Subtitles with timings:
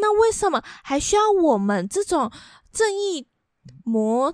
[0.00, 2.30] 那为什么还需要我们这种
[2.72, 3.26] 正义
[3.84, 4.32] 魔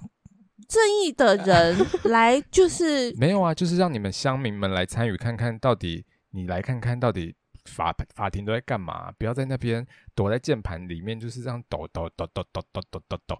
[0.68, 2.40] 正义的人来？
[2.50, 7.34] 就是 没有啊，就是让你们乡民们来参与看看到底，你来看看到底
[7.64, 9.12] 法法庭都在干嘛？
[9.18, 13.38] 不要在那边躲在键盘里面，就是这样抖抖抖抖抖抖抖抖抖，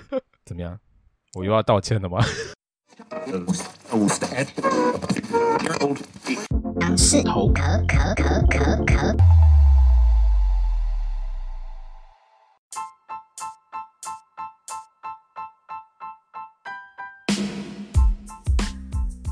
[0.46, 0.78] 怎么样？
[1.34, 2.18] 我又要道歉了吗？
[6.96, 9.49] 是头壳壳壳壳壳。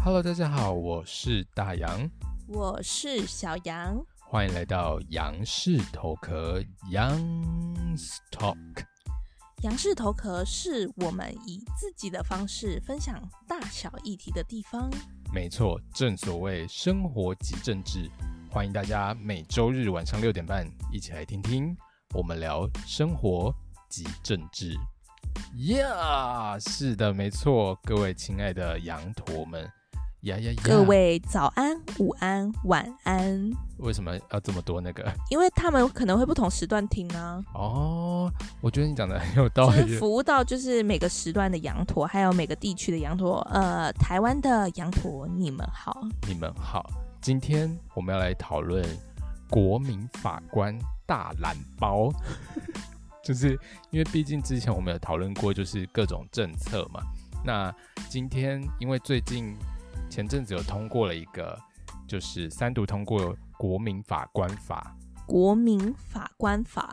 [0.09, 2.11] Hello，大家好，我是大杨，
[2.47, 3.95] 我是小杨，
[4.27, 8.57] 欢迎来到杨氏头壳 Young's Talk。
[9.61, 14.91] 杨氏头壳是我们以自己的方式分享大小议题的地方。
[15.31, 18.11] 没错，正所谓生活即政治，
[18.51, 21.77] 欢迎大家每周日晚上六点半一起来听听
[22.15, 23.55] 我们聊生活
[23.91, 24.75] 及政治。
[25.55, 29.70] Yeah，是的，没错，各位亲爱的羊驼们。
[30.22, 30.62] 呀呀呀！
[30.64, 33.50] 各位早安、午安、晚安。
[33.78, 35.08] 为什么要这么多那个？
[35.30, 37.41] 因为他们可能会不同时段听啊。
[37.55, 38.28] 哦，
[38.61, 39.83] 我觉得你讲的很有道理。
[39.83, 43.39] 就是服务到就是每个时段的羊驼，还有每个地区的羊驼。
[43.52, 45.96] 呃，台湾的羊驼，你们好，
[46.27, 46.91] 你们好。
[47.20, 48.84] 今天我们要来讨论
[49.48, 52.12] 国民法官大懒包，
[53.22, 53.56] 就是
[53.91, 57.00] 因为毕竟之前我们有讨论过，就是各种政策嘛。
[57.44, 57.72] 那
[58.08, 59.56] 今天因为最近。
[60.09, 61.59] 前阵子有通过了一个，
[62.06, 64.97] 就是三读通过国民法官法。
[65.27, 66.91] 国民法官法，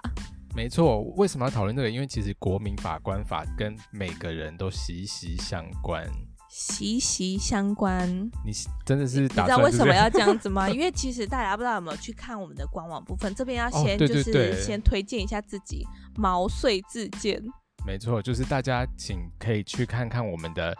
[0.54, 1.02] 没错。
[1.16, 1.90] 为什么要讨论这个？
[1.90, 6.06] 因为其实国民法官法跟每个人都息息相关。
[6.50, 8.10] 息息相关。
[8.46, 8.52] 你
[8.86, 9.22] 真的是？
[9.22, 10.68] 你知道为什么要这样子吗？
[10.70, 17.42] 因为其实大家不知道有没有去看我们的官网部分，这边要先就是先推荐一下自己，毛遂自荐。
[17.86, 20.76] 没错，就是大家请可以去看看我们的。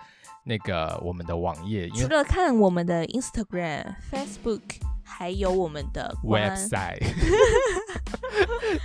[0.48, 4.62] 那个我们的网页，除了看我们的 Instagram、Facebook，
[5.04, 7.02] 还有我们的 website，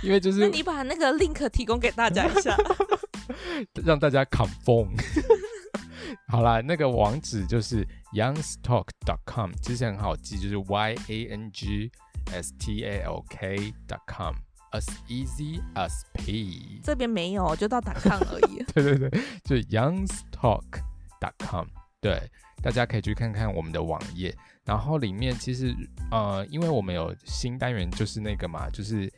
[0.01, 2.57] 因为就是那你把那个 link 提供给大家一下，
[3.85, 4.87] 让大家 confirm。
[6.27, 11.91] 好啦，那个网址就是 youngstalk.com，其实很好记，就是 y a n g
[12.31, 16.81] s t a l k.com，as easy as p。
[16.83, 18.63] 这边没有，就到 .com 而已。
[18.73, 20.81] 对对对，就 youngstalk。
[21.37, 21.65] Com
[21.99, 22.19] 对，
[22.63, 25.75] 大家可以去看看我们的网页，然后里面其实
[26.09, 29.11] 呃，因为我们有新单元，就是那个嘛，就是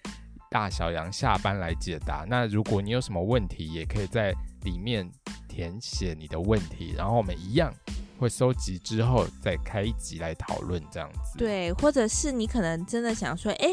[0.50, 2.26] 大小杨下班来解答。
[2.28, 4.34] 那如果你有什么问题，也可以在
[4.64, 5.10] 里面
[5.48, 7.74] 填写你的问题，然后我们一样
[8.20, 11.38] 会收集之后再开一集来讨论这样子。
[11.38, 13.68] 对，或者是你可能真的想说，哎。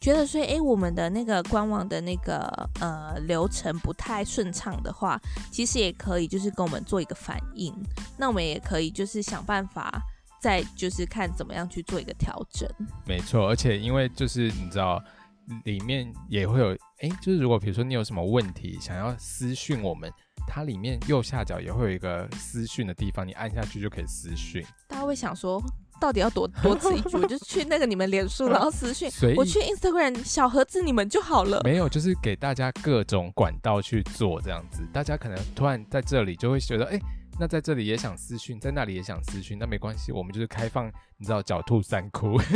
[0.00, 2.46] 觉得说，哎，我们的那个官网的那个
[2.80, 5.20] 呃流程不太顺畅的话，
[5.50, 7.74] 其实也可以就是跟我们做一个反应。
[8.16, 10.00] 那我们也可以就是想办法，
[10.40, 12.68] 再就是看怎么样去做一个调整。
[13.06, 15.02] 没错，而且因为就是你知道，
[15.64, 20.08] 里面也会有，哎，就是如果比如说你有什么问题想要私讯我们，
[20.46, 24.64] 它里面右下角也会有一个私讯的地方，你按下去就可以私讯。
[24.86, 25.60] 大家会想说。
[26.00, 27.16] 到底要多 多此一举？
[27.16, 31.60] 我就去那个你们脸书，然后私讯，我去 Instagram 小盒子你们就好了。
[31.64, 34.82] 没有，就是给大家各种管道去做这样子。
[34.92, 37.02] 大家可能突然在这里就会觉得，哎、欸，
[37.38, 42.38] 那在这里也想私讯，在那里也想私讯，那没关系，我们就是开放，你知道，狡兔三窟。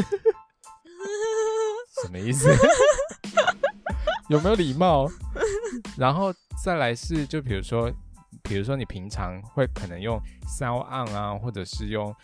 [2.03, 2.49] 什么意思？
[4.29, 5.09] 有没有礼貌？
[5.97, 6.33] 然后
[6.65, 7.93] 再来是，就比如说。
[8.53, 12.15] 比如说，你平常会可能用 SoundOn 啊，或者是用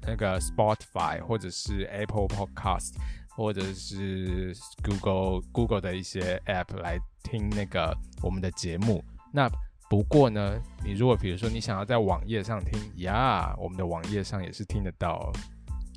[0.00, 2.94] 那个 Spotify，或者是 Apple Podcast，
[3.36, 9.04] 或者是 Google Google 的一些 App 来听那个我们的节目。
[9.30, 9.46] 那
[9.90, 15.30] 不过呢，你如果比如说你想要在网页上听呀，我们的网页上也是听得到。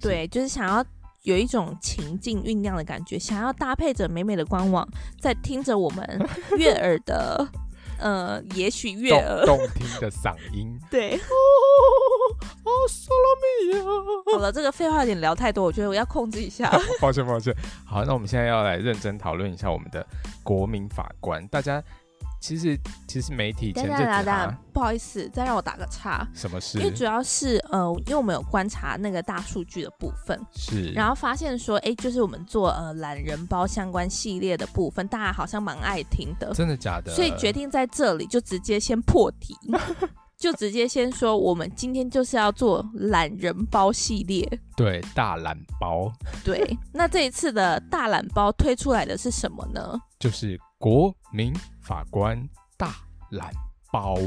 [0.01, 0.85] 对，就是想要
[1.21, 4.85] 有一种情境酝酿的感觉，想要搭配着美美的官网，
[5.21, 6.27] 在听着我们
[6.57, 7.47] 悦耳的。
[7.99, 11.15] 呃，也许悦耳动，动听的嗓音， 对。
[11.15, 11.21] 哦，
[12.63, 13.83] 哦，索罗米亚。
[14.33, 16.69] 好了，这个废话有点聊太多，我觉得我要控制一下。
[17.01, 17.55] 抱歉，抱歉。
[17.85, 20.05] 好，那我们现在要来认真讨论一下我们的
[20.43, 21.83] 国民法官，大家。
[22.47, 22.79] 其实，
[23.09, 26.25] 其实媒体前阵子啊，等等，不好意思，再让我打个岔。
[26.33, 26.77] 什么事？
[26.79, 36.53] 因为主要是呃，因为我们有观察那个大数据的部分，是，然后发现说，哎，就是我们做呃懒人包相关系列的部分，大家好像蛮爱听的。
[36.53, 37.13] 真的假的？
[37.13, 39.53] 所以决定在这里就直接先破题，
[40.39, 44.47] 就直接先说，我们今天就是要做懒人包系列。
[44.77, 46.09] 对，大懒包。
[46.45, 49.99] 对，那这一次的大懒包推出来的是什么呢？
[50.17, 51.53] 就是国民
[51.87, 52.37] 法官
[52.77, 52.93] 大
[53.31, 53.49] 懒
[53.93, 54.17] 包。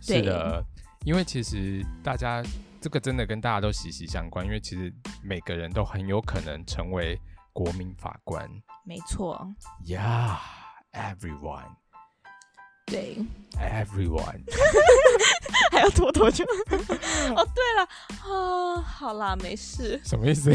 [0.00, 0.64] 是的，
[1.04, 2.42] 因为其实大家
[2.80, 4.90] 这个真的跟大家都息息相关，因为其实
[5.22, 7.20] 每个人都很有可能成为
[7.52, 8.48] 国民法官。
[8.86, 9.46] 没错。
[9.86, 11.74] Yeah，everyone。
[12.86, 13.18] 对
[13.58, 14.42] ，everyone，
[15.72, 16.44] 还要拖多久？
[17.34, 17.88] 哦，对了，
[18.22, 19.98] 啊，好啦，没事。
[20.04, 20.50] 什么意思？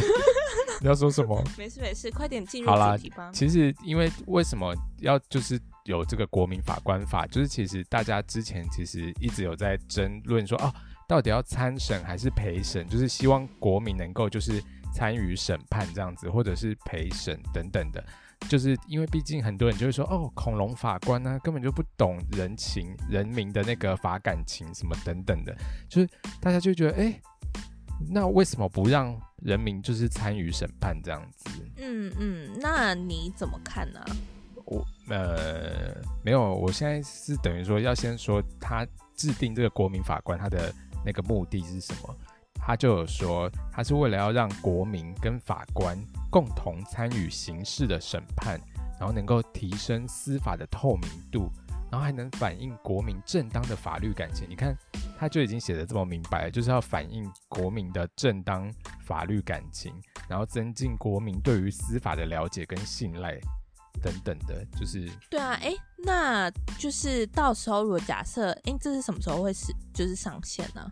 [0.81, 1.43] 你要说什么？
[1.57, 3.31] 没事没事，快点进入主题吧。
[3.33, 7.27] 其实，因为为什么要就是有这个国民法官法？
[7.27, 10.73] 就是其实大家之前其实一直有在争论说，哦，
[11.07, 12.87] 到底要参审还是陪审？
[12.87, 18.03] 就是希望国民能够就是参与审判这样子，或者是陪审等等的。
[18.47, 25.53] 就是因为毕竟很多人就会说哦，恐龙法官呢、啊、根本就不懂人情、人民的那个法感情什么等等的，
[25.89, 26.07] 就是
[26.39, 27.21] 大家就觉得哎、欸，
[28.07, 31.49] 那为什么不让人民就是参与审判这样子？
[31.77, 34.15] 嗯嗯，那你怎么看呢、啊？
[34.65, 38.85] 我呃没有，我现在是等于说要先说他
[39.15, 40.73] 制定这个国民法官他的
[41.03, 42.15] 那个目的是什么？
[42.55, 45.97] 他就有说他是为了要让国民跟法官。
[46.31, 48.61] 共同参与刑事的审判，
[48.99, 51.49] 然后能够提升司法的透明度，
[51.91, 54.47] 然后还能反映国民正当的法律感情。
[54.49, 54.75] 你看，
[55.17, 58.71] 他就已经写的这么明白了，就是要反映国民的正当
[59.05, 59.93] 法律感情，
[60.27, 63.39] 然后增进国民对于司法的了解跟信赖
[64.01, 70.89] 等等的，就是对啊，哎，那就是到时候如果假设，哎，这是什么时候会是就是上线呢？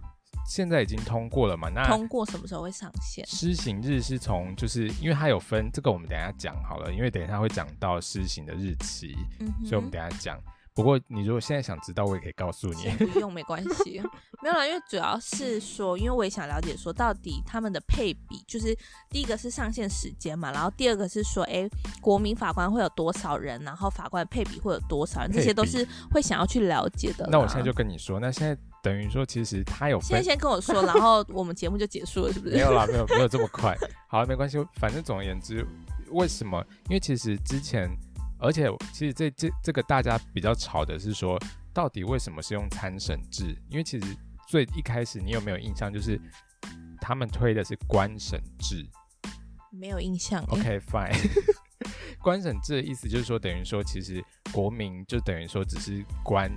[0.49, 1.69] 现在已经通过了嘛？
[1.69, 3.25] 那通过什么时候会上线？
[3.27, 10.39] 施行日是从，就是因为它有分，这个我们等一下讲好了，因为等一下会讲到施行的日期，嗯、所以我们等一下讲。
[10.77, 12.87] 不过你如果现在想知道，我也可以告诉你。
[13.07, 13.99] 不用，没关系，
[14.43, 18.77] 没有啦，因为主要是说，因为我也想了解说，到底他们的配比，就是
[19.09, 21.69] 第一个是上线时间嘛，然后第二个是说，哎、欸，
[21.99, 27.27] 国民法官会有多少人，然后法官配比会有多少人，这些都是会想要去了解的。
[27.31, 28.55] 那我现在就跟你说，那现在。
[28.83, 30.07] 等于说，其实他有分。
[30.07, 32.55] 现在先跟我说，然后我们节目就结束了，是不是？
[32.55, 33.75] 没有啦，没有，没有这么快。
[34.07, 35.65] 好，没关系，反正总而言之，
[36.11, 36.63] 为什么？
[36.87, 37.89] 因为其实之前，
[38.39, 41.39] 而且其实这这这个大家比较吵的是说，
[41.73, 43.55] 到底为什么是用参审制？
[43.69, 44.17] 因为其实
[44.47, 45.91] 最一开始，你有没有印象？
[45.91, 46.19] 就是
[46.99, 48.85] 他们推的是官审制。
[49.71, 50.43] 没有印象。
[50.49, 51.15] OK，fine。
[52.21, 56.51] 官审制的意思就是说，等于说，其实国民就等于说只是官。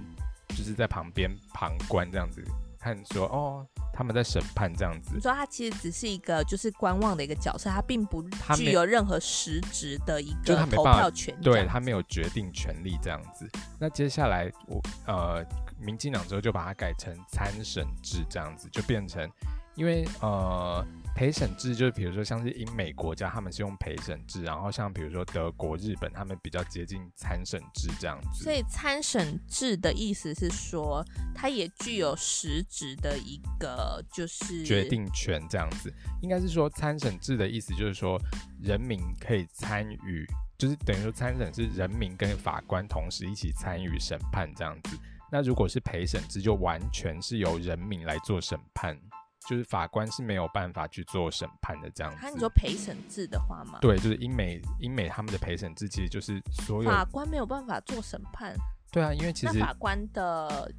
[0.56, 2.44] 就是在旁边旁观这样子
[2.81, 5.15] 看，说哦，他们在审判这样子。
[5.15, 8.23] 你说他其实只是一个就是观望的一个角色，他并不
[8.56, 13.49] 具有任何实质的一个投票权，对，他没有决定权利这样子。
[13.79, 15.44] 那接下来我呃，
[15.79, 19.31] 民进党之后就把它改成参审制这样子，就变成
[19.75, 20.85] 因为呃。
[21.20, 28.43] 陪审制就是，比如说像是英美国家，他们是用陪审制，然后像比如说德国、日本，他们比较接近参审制这样子。
[28.43, 35.93] 所以参审制的意思是说，它也具有实质的一个就是决定权这样子。
[36.22, 38.19] 应该是说参审制的意思就是说，
[38.58, 40.26] 人民可以参与，
[40.56, 44.96] 就是等于说参审是人民跟法官同时一起参与审判这样子。
[45.31, 48.99] 那如果是陪审制，就完全是由人民来做审判。
[49.48, 52.19] 就是法官是没有办法去做审判的这样子。
[52.22, 53.78] 那你说陪审制的话吗？
[53.81, 58.54] 对，就是英美英美他们的陪审制其实就是所有法官没有办法做审判。
[58.90, 60.70] 对啊，因为其实法官的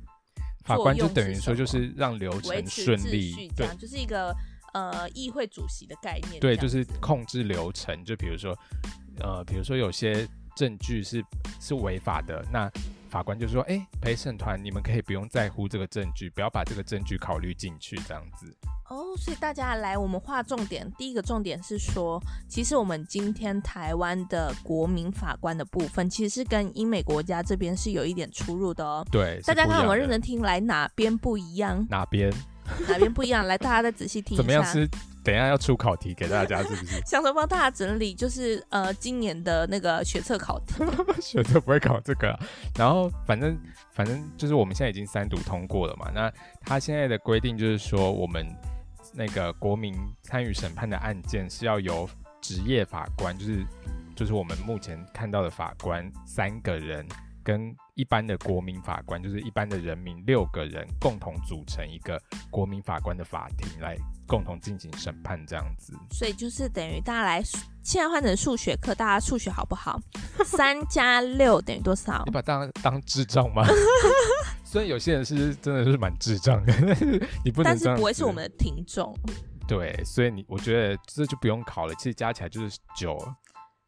[0.63, 4.36] 法官就等于说就是让流程顺利，这样就是一个
[4.74, 6.39] 呃议会主席的概念。
[6.39, 8.05] 对，就是控制流程。
[8.05, 8.57] 就比如说
[9.19, 11.24] 呃，比如说有些证据是
[11.59, 12.71] 是违法的，那。
[13.12, 18.48] 法官就说：“哎、欸，陪审团，你们可以不用在乎这个证据，不要把这个证据考虑进去，这样子。”
[18.89, 20.89] 哦，所以大家来，我们划重点。
[20.98, 29.06] 第一个重点是说，其实我们今天台湾的国民法官的部分，其实是跟英美国家这边是有一点出入的哦。
[29.12, 31.86] 对，大家看我们认真听，来哪边不一样？
[31.89, 32.32] 哪边？
[32.88, 33.46] 哪边不一样？
[33.46, 34.41] 来，大家再仔细听一下。
[34.44, 34.88] 怎么样是？
[35.23, 37.01] 等一下要出考题给大家，是不是？
[37.05, 40.83] 想说帮大家整理，就是呃，今年的那个学测考题。
[41.21, 42.39] 学测不会考这个啊，
[42.77, 43.57] 然后反正
[43.91, 46.11] 反正就是我们现在已经三读通过了嘛。
[46.13, 48.47] 那他现在的规定就是说，我们
[49.13, 52.09] 那个国民参与审判的案件是要由
[52.41, 53.65] 职业法官，就是
[54.15, 57.05] 就是我们目前看到的法官三个人。
[57.43, 65.93] 跟一般的国民法官，就是一般的人民六个人共同组成一个国民法官的法庭，来共同进行审判，这样子。
[66.12, 67.43] 所以就是等于大家来，
[67.83, 70.00] 现在换成数学课，大家数学好不好？
[70.45, 72.24] 三加六等于多少？
[72.25, 73.63] 你把当当智障吗？
[74.63, 76.74] 虽然有些人是真的是蛮智障的，
[77.43, 79.13] 你不能，但是不会是我们的听众。
[79.67, 83.17] 对，所以你我觉得这就不用考了，其实加起来就是九。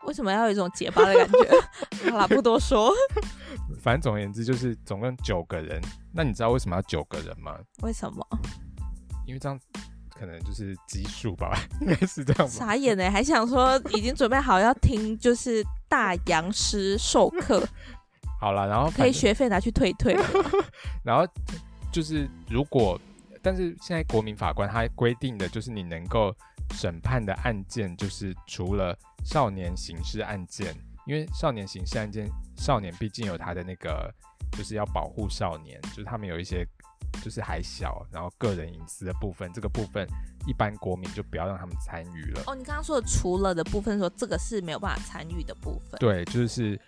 [0.05, 2.09] 为什么要有一种结巴的感觉？
[2.11, 2.91] 好啦，不多说。
[3.81, 5.81] 反正总而言之，就是总共九个人。
[6.13, 7.57] 那你知道为什么要九个人吗？
[7.81, 8.25] 为什么？
[9.25, 9.59] 因为这样
[10.13, 12.47] 可能就是奇数吧，应该是这样吧。
[12.47, 17.65] 傻眼呢，还想说已经准备好要听，就是大洋师授课。
[18.39, 20.17] 好了，然后可以学费拿去退退。
[21.03, 21.25] 然后
[21.91, 22.99] 就是如果，
[23.43, 26.33] 但是现在国民法官他规定的就是你能够
[26.71, 30.73] 审判的案件，就是除了少年刑事案件，
[31.05, 34.09] 因为少年刑事案件，少年毕竟有他的那个，
[34.53, 36.65] 就是要保护少年，就是他们有一些
[37.21, 40.07] 就是还小，然后个人隐私的部分，这个部分
[40.47, 42.43] 一般国民就不要让他们参与了。
[42.47, 45.99] 哦，你刚刚说的除了的部分说，说这个是没有办法参与的部分。
[45.99, 46.79] 对，就是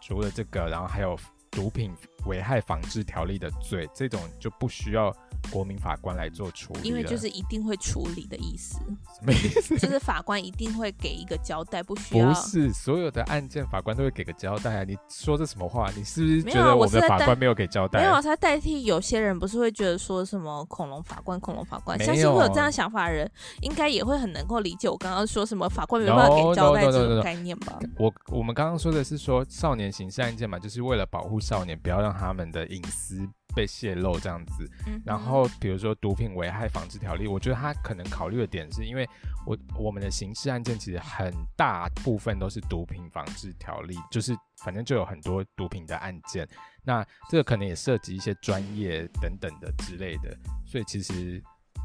[0.00, 1.14] 除了这个，然后还有
[1.50, 5.14] 毒品危害防治条例的罪，这种就不需要。
[5.50, 8.78] 国民法官来做处理，因为就是一定会处理的意思。
[9.18, 9.76] 什么意思？
[9.78, 12.28] 就是法官一定会给一个交代，不需要。
[12.28, 14.84] 不是所有的案件法官都会给个交代啊！
[14.84, 15.90] 你说这什么话？
[15.96, 18.00] 你是不是觉得我们的法官没有给交代？
[18.00, 23.30] 没有，我在代替有些人，不是会觉得说什么恐龙法官、恐龙法官，相信会有这样想法的人，
[23.62, 27.78] 应该也会很能够理解我刚刚说什么法官没有办法给交代这种概念吧？
[27.98, 33.28] 我我们刚刚说的是说少年刑事案件嘛，就是为了保护少年，不要让他们的隐私。
[33.54, 34.70] 被泄露这样子，
[35.04, 39.08] 然后比如说毒品危害防治条例，我觉得他可能考虑的点是因为
[39.46, 46.46] 我我们的刑事案件其实很大部分都是毒品防治条例，就是反正就有很多毒品的案件，
[46.84, 51.42] 那这个可能也涉及一些专业等等的之类的，所以其实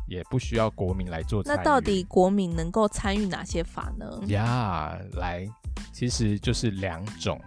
[0.08, 1.41] 也不需要国民来做。
[1.46, 4.22] 那到底国民能够参与哪些法呢？
[4.27, 5.48] 呀，来，
[5.91, 7.41] 其实就是两种。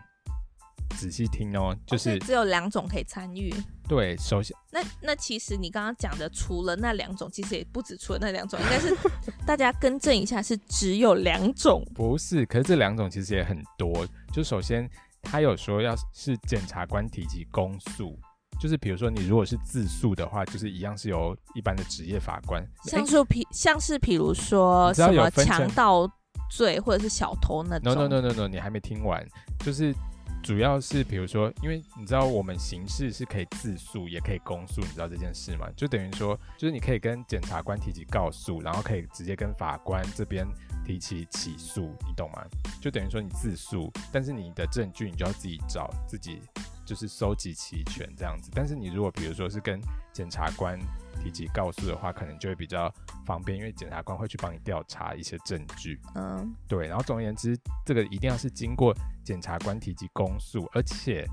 [0.96, 3.52] 仔细听哦，就是、只有两种可以参与。
[3.88, 8.96] 对，首先，那那其实你刚刚讲的，除了那两种，其实也不止除了那两种，应该是
[9.46, 11.84] 大家更正一下，是只有两种。
[11.94, 14.06] 不是，可是这两种其实也很多。
[14.32, 14.88] 就首先，
[15.22, 18.18] 他有说要是检察官提起公诉，
[18.60, 22.66] 就是比如说你如果是自诉的话，就是一样是由一般的职业法官。
[22.84, 26.10] 像是譬像是比如说什么强盗
[26.50, 27.94] 罪或者是小偷那种。
[27.94, 29.24] No no no no no，你还没听完，
[29.60, 29.94] 就是。
[30.42, 35.68] 主要是比如说，因为你知道我们刑事是可以自诉，也可以公诉，你知道这件事吗？
[35.76, 40.46] 就等于说，就是你可以跟检察官提起告诉，然后可以直接跟法官这边
[40.84, 42.44] 提起起诉，你懂吗？
[42.80, 46.40] 就等于说你自诉，但是你的证据你就要自己找，自己
[46.84, 48.50] 就是收集齐全这样子。
[48.54, 49.80] 但是你如果比如说是跟
[50.12, 50.78] 检察官
[51.22, 52.92] 提起告诉的话，可能就会比较
[53.24, 55.98] 方便，因为检察官会去帮你调查一些证据。
[56.14, 56.86] 嗯，对。
[56.86, 61.26] 然后总而言之，这个一定要是经过检察官提起公诉，而且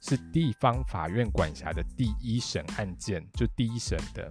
[0.00, 4.30] 是地方法院管辖的第一审案件，就第一审的，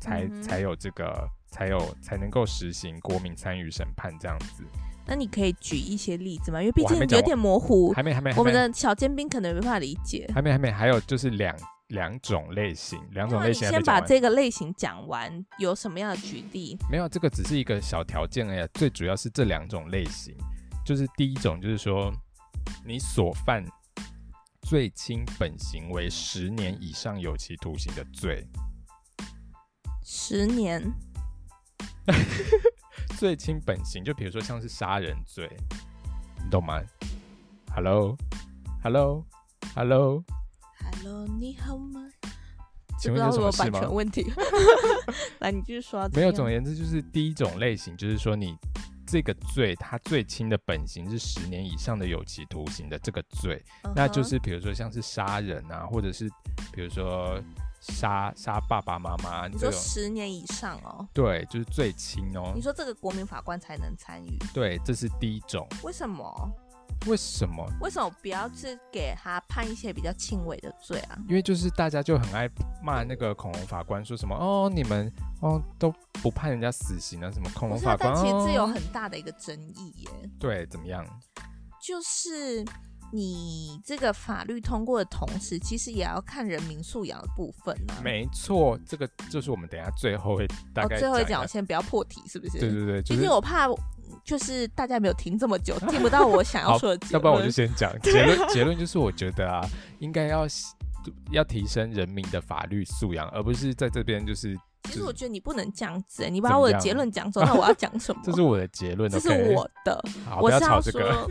[0.00, 4.64] 才、嗯、才有这个，才有才能够实行国民参与审判这样子。
[5.06, 6.60] 那你可以举一些例子吗？
[6.60, 10.28] 因为毕竟有点模糊，还没还没，我们的小尖兵可能没办法理解。
[10.34, 11.54] 还没还没，还有就是两。
[11.88, 13.68] 两种类型，两种类型。
[13.68, 16.74] 先把这个类型讲完，有什么样的举例？
[16.90, 18.68] 没有，这个只是一个小条件而已。
[18.72, 20.34] 最主要是这两种类型，
[20.84, 22.12] 就是第一种，就是说
[22.84, 23.64] 你所犯
[24.62, 28.44] 最轻本刑为十年以上有期徒刑的罪。
[30.04, 30.82] 十年。
[33.16, 35.48] 最轻本刑，就比如说像是杀人罪，
[36.42, 36.82] 你懂吗
[37.72, 40.24] ？Hello，Hello，Hello。
[40.80, 42.00] Hello，你好吗？
[42.98, 44.32] 请问有什么版权问题？
[45.38, 46.08] 来，你继续说。
[46.12, 48.58] 没有，总而言之，就是第一种类型，就是说你
[49.12, 53.92] 这个罪，它最轻的本刑是十年以上的有期徒刑的这个罪，uh -huh.
[53.94, 56.30] 那就是比如说像是杀人啊，或者是
[56.72, 57.38] 比如说
[57.82, 61.06] 杀杀爸爸妈妈，你说十年以上哦？
[61.12, 62.54] 对，就是最轻哦。
[62.54, 64.38] 你说这个国民法官才能参与？
[64.54, 65.68] 对，这是第一种。
[65.82, 66.50] 为什么？
[67.06, 67.66] 为什么？
[67.80, 71.18] 为什么不要是给他判一些比较轻微的罪啊？
[71.28, 72.48] 因为就是大家就很爱
[72.82, 77.30] 骂那个恐龙法官，说什么哦，你们哦都不判人家死刑啊？
[77.30, 78.12] 什么恐龙法官？
[78.14, 80.30] 但其实这有很大的一个争议耶。
[80.38, 81.04] 对，怎么样？
[81.80, 82.64] 就是
[83.12, 88.00] 你这个法律通过的同时，其实也要看人民素养的部分呢、啊。
[88.02, 92.60] 没错，这个就是我们等一下最后会大概、哦、最后一讲，我先不要破题，是不是？
[92.60, 93.68] 对对对，就是、因为我怕。
[94.24, 97.12] 就是大家没有听这么久，听不到我想要说的结论。
[97.14, 98.48] 要不然我就先讲 结论。
[98.48, 99.60] 结论就是，我觉得啊，
[99.98, 100.46] 应该要
[101.30, 104.56] 要提升人民的法律素养，而不是在这边就是。
[104.84, 108.20] 其实我觉得你不能这样子，你把我的结论讲走，那我要讲什么？
[108.26, 110.04] 这是我的结论，这是我的。
[110.28, 111.28] 好，不要吵这个。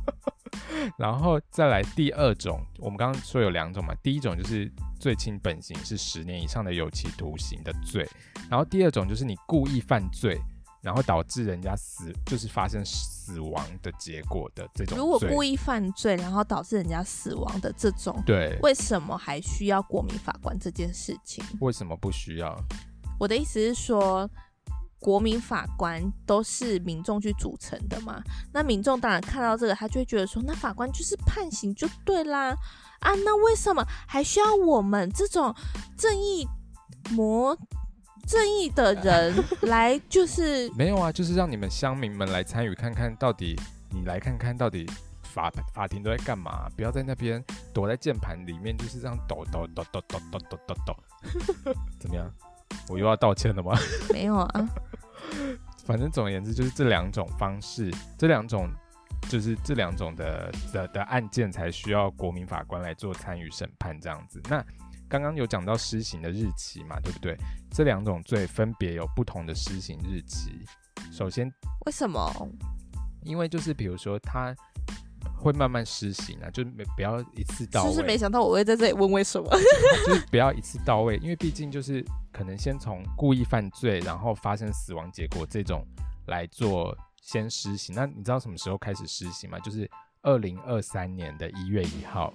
[0.98, 8.06] 然后再来第二种，我们刚刚说有两种嘛，第一种就是最轻本刑是十年以上的有期徒刑的罪，
[8.50, 10.38] 然后第二种就是你故意犯罪。
[10.80, 14.96] 然后导致人家死，就是发生死亡的结果的这种。
[14.96, 21.44] 如果故意犯罪，然后导致人家死亡的这种，对，为什么还需要国民法官这件事情？
[21.60, 22.56] 为什么不需要？
[23.18, 24.30] 我的意思是说，
[25.00, 28.22] 国民法官都是民众去组成的嘛。
[28.52, 32.54] 那民众当然看到这个，他就会觉得说，那法官就是判刑就对啦。
[33.00, 35.54] 啊，那为什么还需要我们这种
[35.96, 36.46] 正义
[37.10, 37.56] 魔？
[38.28, 43.58] 正义的人来就是 没有啊，就是让你们乡民们来参与看看到底，
[43.90, 44.86] 你来看看到底
[45.22, 46.68] 法法庭都在干嘛？
[46.76, 47.42] 不要在那边
[47.72, 50.96] 躲在键盘里面，就是这样抖抖抖抖抖抖抖抖抖。
[51.98, 52.30] 怎么样？
[52.90, 53.74] 我又要道歉了吗？
[54.12, 54.68] 没有啊，
[55.86, 58.68] 反正总而言之就是这两种方式，这两种
[59.28, 64.38] 就是这两种的的的案件才需要国民法官来做参与审判这样子。
[64.50, 64.62] 那。
[65.08, 67.36] 刚刚有讲到施行的日期嘛，对不对？
[67.70, 70.60] 这两种罪分别有不同的施行日期。
[71.10, 71.50] 首先，
[71.86, 72.30] 为什么？
[73.22, 74.54] 因为就是比如说，他
[75.36, 77.90] 会慢慢施行啊，就没不要一次到位。
[77.90, 79.48] 就是没想到我会在这里问为什么，
[80.06, 85.84] 就是不要一次到位，因为毕竟就是可能先从故意犯罪，然后发生死亡结果这种
[86.26, 87.94] 来做先施行。
[87.94, 89.58] 那你知道什么时候开始施行吗？
[89.60, 89.90] 就是
[90.22, 92.32] 二零二三年的一月一号。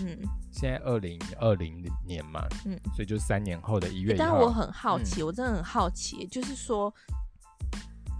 [0.00, 0.18] 嗯，
[0.50, 4.24] 现在二零二零年嘛，嗯，所以就三年后的一月一号。
[4.24, 6.92] 但我很好奇，嗯、我真的很好奇，就是说，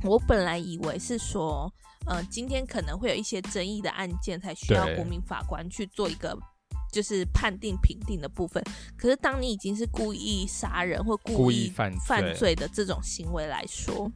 [0.04, 1.72] 我本来以为是说，
[2.06, 6.38] 呃，今天可能会有一些争议的案件，才需要国民法官去做一个
[6.92, 8.62] 就是判定评定的部分。
[8.96, 11.92] 可是当你已经是故意杀人或故意犯
[12.36, 14.10] 罪的这种行为来说，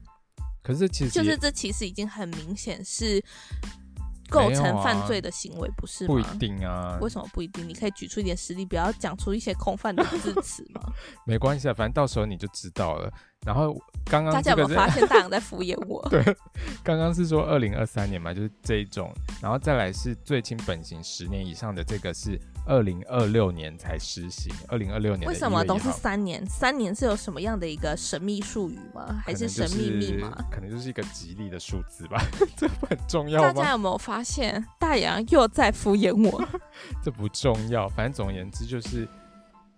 [0.63, 3.23] 可是其实就是这其实已经很明显是。
[4.29, 6.15] 构成犯罪的行为不是吗？
[6.15, 6.99] 不一定啊。
[7.01, 7.69] 为什么不一定？
[7.69, 10.81] 你可以举出一点实例，不要讲出一些空泛的字词吗？
[11.27, 13.13] 没关系啊，反正到时候你就知道了。
[13.47, 16.07] 然后刚刚大家有没有发现大杨在敷衍我？
[16.11, 16.23] 对，
[16.83, 22.39] 刚刚是说二零二三年嘛，就是这一种，然后再来是最轻本刑十年以上的这个是。
[22.71, 26.45] 二零二六年才施行，二零二六年为什么都是三年？
[26.45, 29.23] 三年是有什么样的一个神秘术语吗？
[29.25, 30.29] 还是神秘密码？
[30.51, 32.23] 可能就是一个吉利的数字吧，
[32.59, 33.55] 这不很重要吗？
[33.55, 36.47] 大家有没有发现大杨又在敷衍我？
[37.03, 39.09] 这不重要，反正总而言之就是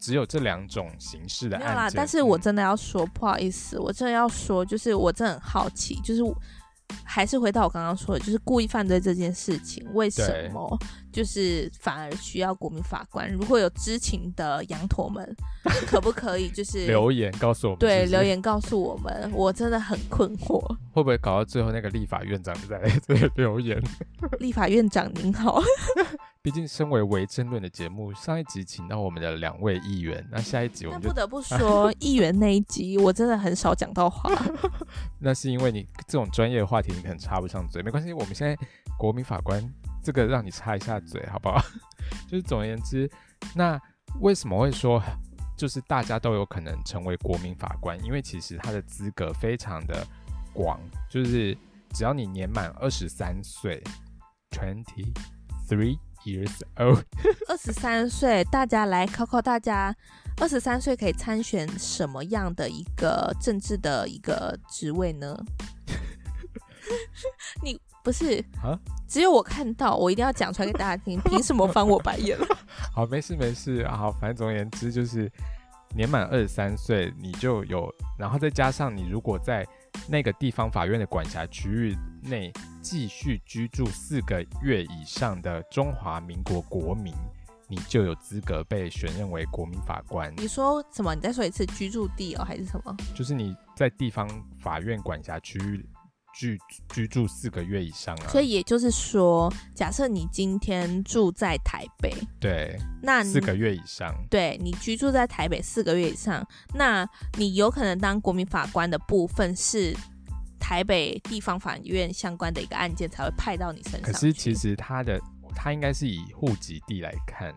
[0.00, 1.68] 只有这两种形式的案件。
[1.68, 6.22] 没有啦，但是我真的要说，不好意思，我真的要说，就是我真的很好奇，就是。
[7.04, 10.76] 还是回到我刚刚说的，就是故意犯罪这件事情，为什么
[11.12, 13.30] 就是反而需要国民法官？
[13.32, 15.24] 如果有知情的羊驼们，
[15.86, 17.78] 可不可以就是 留言告诉我们？
[17.78, 20.60] 对，留言告诉我们，我真的很困惑。
[20.92, 22.82] 会不会搞到最后那个立法院长就在
[23.36, 23.80] 留言？
[24.40, 25.62] 立法院长您好。
[26.42, 34.32] 毕竟身为为争论的节目，上一集请到我们的两位议员，那下一集我们不得不说， 议员那一集我真的很少讲到话。
[35.20, 38.56] 那是因为你这种专业的话题你可能插不上嘴，没关系，我们现在
[38.96, 39.62] 国民法官
[40.02, 41.62] 这个让你插一下嘴好不好？
[42.26, 43.10] 就是总而言之，
[43.54, 43.78] 那
[44.20, 45.02] 为什么会说
[45.58, 48.02] 就是大家都有可能成为国民法官？
[48.02, 50.06] 因为其实他的资格非常的
[50.54, 51.54] 广，就是
[51.90, 53.82] 只要你年满二十三岁
[54.52, 55.12] ，twenty
[55.68, 55.98] three。
[56.24, 57.02] Years old，
[57.48, 59.94] 二十三岁，大家来考考大家，
[60.36, 65.34] 二十三岁可以参选什么样的一个政治的一个职位呢？
[67.64, 68.78] 你不是啊？
[69.08, 72.36] 只有我看到，我一定要讲出来给大家听，凭什么翻我白眼？
[72.94, 75.30] 好，没事没事啊，好，反正总而言之就是
[75.94, 79.66] 年满二十三岁，你就有，然后再加上你如果在
[80.06, 82.52] 那个地方法院的管辖区域内。
[82.82, 87.14] 继续居住四个月以上的中华民国国民，
[87.68, 90.32] 你就有资格被选任为国民法官。
[90.36, 91.14] 你说什么？
[91.14, 92.96] 你再说一次，居住地哦，还是什么？
[93.14, 95.86] 就是你在地方法院管辖区域
[96.34, 98.28] 居居住四个月以上啊。
[98.28, 109.94] 所以也就是说，假设你今天住在台北，对，那四个月以上，对，你居住在台北四个月以上，那你有可能当国民法官的部分是。
[110.70, 114.02] 台北地方法院相关的一个案件才会派到你身上。
[114.02, 115.20] 可是其实他的
[115.52, 117.52] 他应该是以户籍地来看，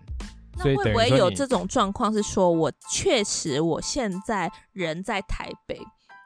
[0.58, 2.12] 那会不会有这种状况？
[2.12, 5.80] 是说我确实我现在人在台北，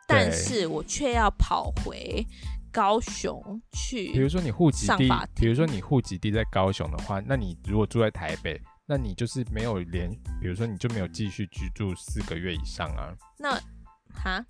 [0.07, 2.25] 但是我却要跑回
[2.71, 4.13] 高雄去。
[4.13, 13.11] 比如说你户籍地，比如说你户籍地在高雄的话，那你如果住在台北，那你就是没有连，比如说你就没有继续居住四个月以上啊。
[13.37, 13.59] 那
[14.13, 14.45] 哈？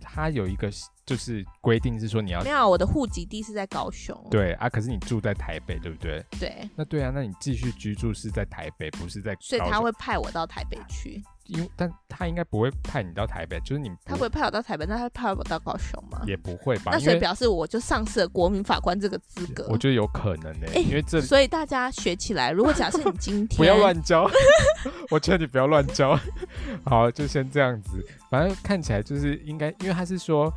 [0.00, 0.70] 他有一个
[1.04, 4.16] 就是规定是说你要没有，我的户籍地是在高雄。
[4.30, 6.24] 对啊，可是你住在台北，对不对？
[6.38, 6.70] 对。
[6.74, 9.58] 那对啊，那你继续居住是在台北，不是在高雄。
[9.58, 11.22] 所以他会派我到台北去。
[11.48, 16.22] 因为但他应该不会派你到台北，就是你他不会派我到台北，那他派我到高雄吗？
[16.26, 16.92] 也不会吧？
[16.92, 19.66] 那所以表示我就丧失了国民法官这个资格。
[19.68, 24.28] 我觉得有可能呢、欸，欸、因为这所以大家学起来，如果假设你今天 不要乱教，
[25.10, 26.18] 我劝你不要乱教。
[26.84, 30.52] 好，就先这样子，反正看起来就是应该，因为他是说。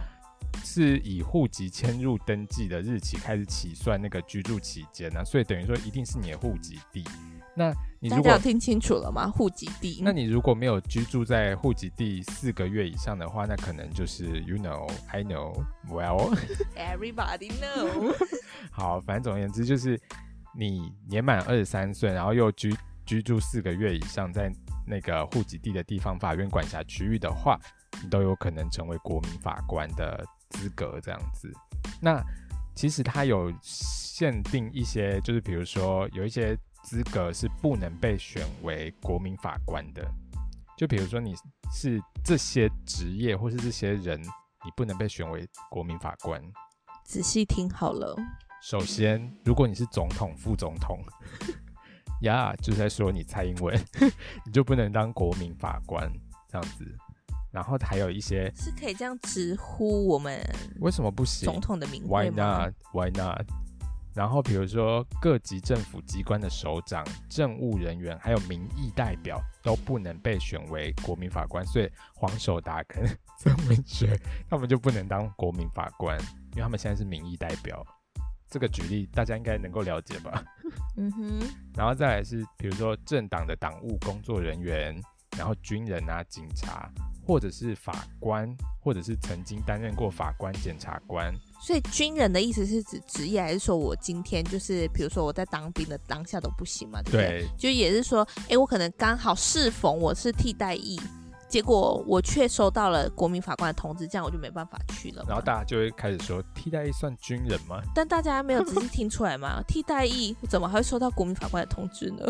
[0.63, 7.03] 是以户籍迁入登记的日期开始起算那个居住期间呢，所以等于说一定是你的户籍地。
[7.59, 9.29] 那你如果听清楚了吗？
[9.29, 10.01] 户籍地。
[10.01, 15.53] 那你如果没有居住在户籍地四个月以上的话，那可能就是 you know, I know,
[15.89, 16.33] well,
[16.77, 18.15] everybody know。
[18.71, 19.99] 好，反正总而言之就是
[20.57, 22.73] 你年满二十三岁，然后又居
[23.05, 24.49] 居住四个月以上，在
[24.87, 27.59] 那个户籍地的地方法院管辖区域的话，
[28.01, 30.25] 你都有可能成为国民法官的。
[30.51, 31.47] 资格这样子，
[32.01, 32.19] 那
[32.73, 40.03] 其实它有限定一些，就是比如说有一些资格是不能被选为国民法官的，
[40.77, 41.35] 就比如说你
[41.71, 46.41] 是这些职业或是这些人，你不能被选为国民法官。
[47.03, 48.15] 仔细听好了，
[48.61, 50.99] 首先，如果你是总统、副总统，
[52.21, 53.75] 呀，yeah, 就是在说你蔡英文，
[54.45, 56.11] 你就不能当国民法官
[56.47, 56.85] 这样子。
[57.51, 60.39] 然后还有一些是可以这样直呼我们
[60.81, 62.75] 为什么不行总统的名？Why not?
[62.93, 63.41] Why not?
[64.19, 73.01] 然后比如说各级政府机关的首长、政务人员还有民意代表都不能被选为国民法官，所以黄守达跟
[73.39, 76.19] 曾文学他们就不能当国民法官，
[76.51, 77.81] 因为他们现在是民意代表。
[78.49, 80.43] 这个举例大家应该能够了解吧？
[80.97, 81.39] 嗯哼。
[81.73, 85.01] 然后再来是比如说政党的党务工作人员，
[85.37, 86.91] 然后军人啊、警察。
[87.29, 88.49] 或者是法官，
[88.81, 91.31] 或者是曾经担任过法官、检察官。
[91.61, 97.03] 所以军人的意思是指职业，还是说我今天就是，比如说我在当兵的当下都不行嘛？
[97.03, 97.27] 对不对？
[97.41, 100.99] 对，就也是说，哎，我可能刚好适逢我是替代役，
[101.47, 105.23] 结果我却收到了国民法官的通知，这样我就没办法去了。
[105.27, 107.79] 然后大家就会开始说，替代役算军人吗？
[107.93, 109.61] 但大家没有仔细听出来吗？
[109.69, 112.25] 替代役怎么还会收到国民法官的通知呢？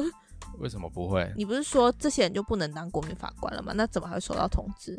[0.59, 1.31] 为什么不会？
[1.35, 3.73] 你不是说这些人就不能当国民法官了吗？
[3.75, 4.97] 那怎么还会收到通知？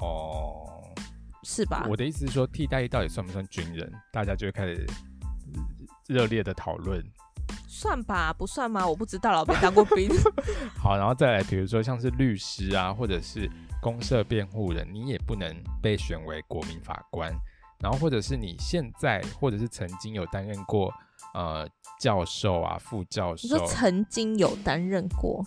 [0.00, 0.82] 哦，
[1.42, 1.86] 是吧？
[1.88, 3.92] 我的意思是说，替代役到底算不算军人？
[4.12, 4.86] 大家就会开始
[6.06, 7.04] 热烈的讨论。
[7.68, 8.86] 算吧，不算吗？
[8.86, 10.08] 我不知道了，我没当过兵。
[10.78, 17.32] 好，然后再来，比如说像是律师啊，或者是公社辩护人，你也不能被选为国民法官。
[17.80, 20.92] 然后或者是你现在，或者是曾经有担任过。
[21.34, 21.66] 呃，
[21.98, 25.42] 教授啊，副教授，你说曾经有担任过，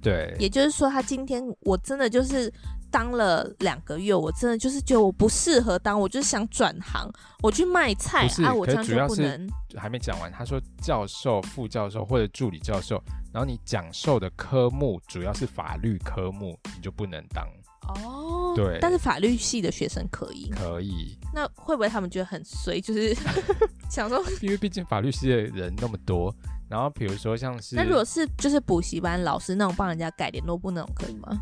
[0.00, 2.52] 对，也就是说，他今天我真的就是
[2.90, 7.10] 当了两个月，我真的就是觉得我不适合当，我就是想转行，
[7.42, 9.48] 我去卖菜啊，我这样就不能。
[9.76, 17.46] 还没讲完，他说教授、副教授或者助理教授，然后你讲授的科目主要是法律科目，你就不能当。
[17.88, 21.18] 哦，对，但是法律系的学生可以，可以。
[21.32, 22.80] 那会不会他们觉得很衰？
[22.80, 23.14] 就是
[23.90, 26.34] 想说，因为毕竟法律系的人那么多，
[26.68, 31.36] 然后比如说像是，那如果是就是补习班老师那种帮人家改联络簿那种可以吗？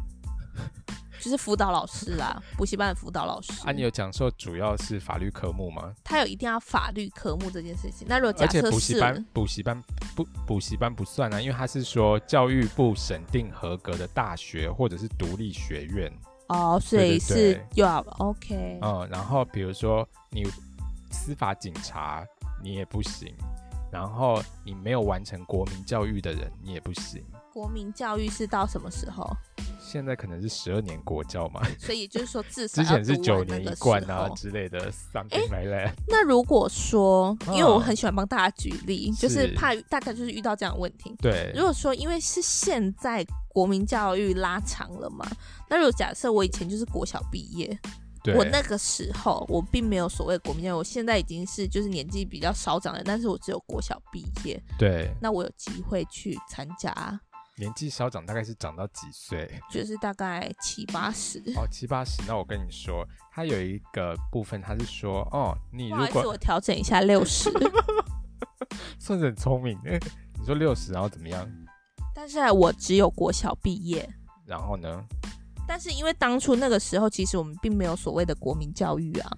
[1.22, 3.50] 就是辅导老师啦，补习班的辅导老师。
[3.64, 5.94] 啊，你有讲说主要是法律科目吗？
[6.04, 8.07] 他有一定要法律科目这件事情。
[8.07, 9.83] 那如果假设是，补习班补习班
[10.14, 16.12] 不补习班不算啊，因为他是说教育部审定合格的大学或者是独立学院。
[16.48, 18.78] 哦，所以是又要 OK。
[18.83, 20.44] 嗯，然后比如说你
[21.11, 22.24] 司法警察
[22.62, 23.35] 你也不行，
[23.90, 27.24] 然后你没有完成国民教育的人你也不行。
[27.52, 29.24] 国民教育是到什么时候？
[29.86, 34.90] 现在可能是十二年国教嘛， 所以就是说至少之前是九年一贯啊之类的。
[35.12, 35.92] something like that。
[36.08, 41.14] 那如果说，因为我很喜欢帮大家举例，哦、就是怕大概就是遇到这样的问题。
[41.18, 45.24] 对，如果说因为是现在国民教育拉长了嘛，
[45.68, 47.78] 那如果假设我以前就是国小毕业。
[48.24, 54.58] 对我那个时候，我并没有所谓国民教育，我现在已经是就是年纪比较稍长的，但是我只有国小毕业。
[54.78, 56.90] 对，那我有机会去参加。
[57.56, 59.48] 年纪稍长，大概是长到几岁？
[59.70, 61.38] 就是大概七八十。
[61.56, 62.22] 哦，七八十。
[62.26, 67.50] 那我跟你说，他有一个部分，他是说，哦，你如果我调整一下六十，
[68.98, 69.78] 算是很聪明。
[70.38, 71.48] 你说六十，然后怎么样？
[72.14, 74.08] 但是我只有国小毕业。
[74.46, 75.04] 然后呢？
[75.66, 79.30] 但是因为当初那个时候，其实我们并没有所谓的国民教育啊。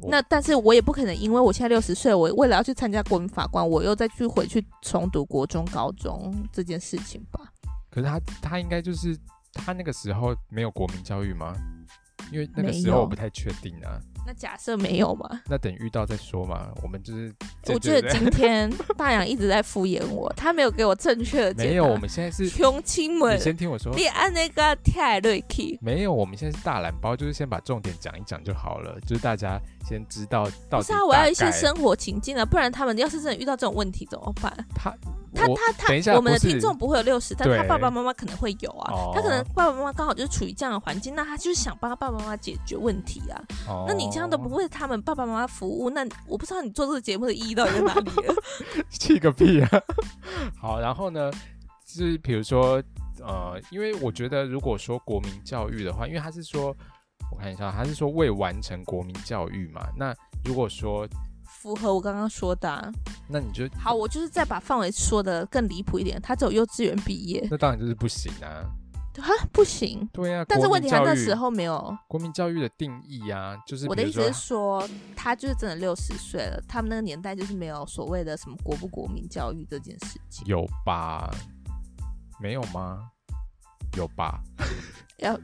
[0.00, 7.40] 我那但是我也不可能因为我现在六十岁，我为了要去参加国民法官，我又再去回去重读国中、高中这件事情吧。
[7.90, 9.16] 可是他他应该就是
[9.52, 11.54] 他那个时候没有国民教育吗？
[12.32, 14.00] 因为那个时候我不太确定啊。
[14.26, 15.42] 那假设没有嘛？
[15.46, 16.72] 那等遇到再说嘛。
[16.82, 17.34] 我们就是，
[17.66, 21.70] 我觉得今 天大洋一直在敷衍我，他没有给我正确的解答。
[21.70, 23.94] 没有，我们现在是穷亲们，你先听我说。
[23.94, 25.78] 你按那个太瑞气。
[25.82, 30.86] 没有，我们现在是大懒包，就是先把重点讲一讲就好了，就是大家先知道到底。
[30.86, 34.52] 不是啊，我要一些生活情境啊，不然他们要是真的遇到这种问题怎么办？
[34.74, 34.94] 他。
[35.36, 38.92] 他他他，等一下，我们的听众不会有六十，但他爸爸妈妈可能会有啊。
[38.92, 43.34] 哦、他可能爸爸妈妈刚好就是处于这样的环境，那他就是想帮他爸爸妈妈解决问题啊。
[43.66, 48.34] 哦、那你这样都不为他们爸爸妈妈服务，那我不知道你做这个节目的意义到底在哪里了。
[48.88, 49.68] 气个屁啊！
[50.56, 51.32] 好，然后呢，
[51.84, 52.80] 就是比如说
[53.20, 56.72] 呃，因为我觉得如果说国民教育的话，因为他是说，
[57.34, 59.86] 我看一下，他是说未完成国民教育嘛。
[59.96, 61.06] 那如果说。
[61.46, 62.92] 符合我刚刚说的、啊，
[63.26, 63.94] 那你就好。
[63.94, 68.68] 我就是再把范围说的更离谱一点，他只有幼稚园毕业，那当然就是不行啊。
[69.16, 70.06] 啊，不行。
[70.12, 80.46] 对呀、啊，但是问题他那时候没有国民教育的定义啊，就是我的意思是说，他就是真的六十岁了，他们那个年代就是没有所谓的什么国不国民教育这件事情。
[80.46, 81.34] 有吧？
[82.38, 83.08] 没有吗？
[83.96, 84.42] 有吧？
[85.16, 85.34] 要。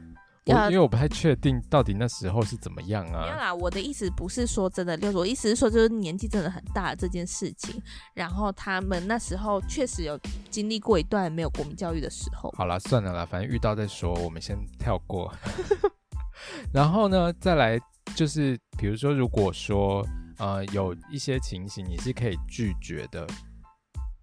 [0.45, 3.21] 我因为我不太确定到底那时候是怎么样啊。
[3.21, 7.79] 没有啦，我的意思不是说真的六十，我意思是说就是年纪真的很大这件事情。
[8.15, 12.51] 然后他们那时候确实有经历过一段没有国民教育的时候。
[12.57, 15.31] 好啦，算了啦，反正遇到再说，我们先跳过。
[16.73, 17.79] 然后呢，再来
[18.15, 20.03] 就是比如说，如果说
[20.39, 23.27] 呃有一些情形你是可以拒绝的。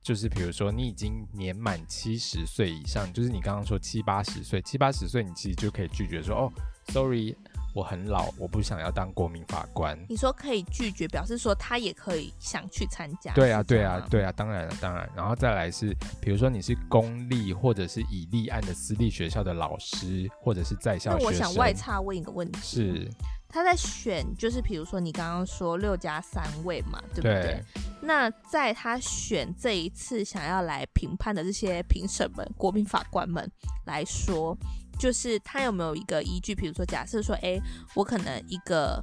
[0.09, 6.53] 就是比如说，你已经年满七十岁以上，就是你刚刚说七八十岁，七八十岁你其实就可以拒绝说，哦
[6.87, 7.37] ，sorry，
[7.75, 9.99] 我很老，我不想要当国民法官。
[10.09, 13.35] 你说可以拒绝，表示说他也可以想去参加。
[13.35, 15.07] 对啊，对啊，对啊，当然了，当然。
[15.15, 21.19] 然后再来是，比如说你是公立或者是已立案的私立学校的老师，或者是在校学生。
[21.19, 22.61] 那我想外差问一个问题。
[22.63, 23.11] 是。
[23.49, 27.43] 他在选，就是比如说你刚刚说六加三位嘛，对不对？
[27.43, 27.65] 对。
[28.03, 33.51] 那在他选这一次想要来评判的这些评审们、国民法官们
[33.87, 34.57] 来说，
[34.99, 36.55] 就是他有没有一个依据？
[36.55, 37.59] 比如说，假设说，哎，
[37.95, 39.03] 我可能一个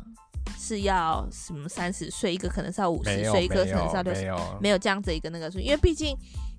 [0.57, 6.15] 是要什么三十岁，一个可能是要五十岁，一个可能是要六十，没有，没有这样子一个那个数，因为毕竟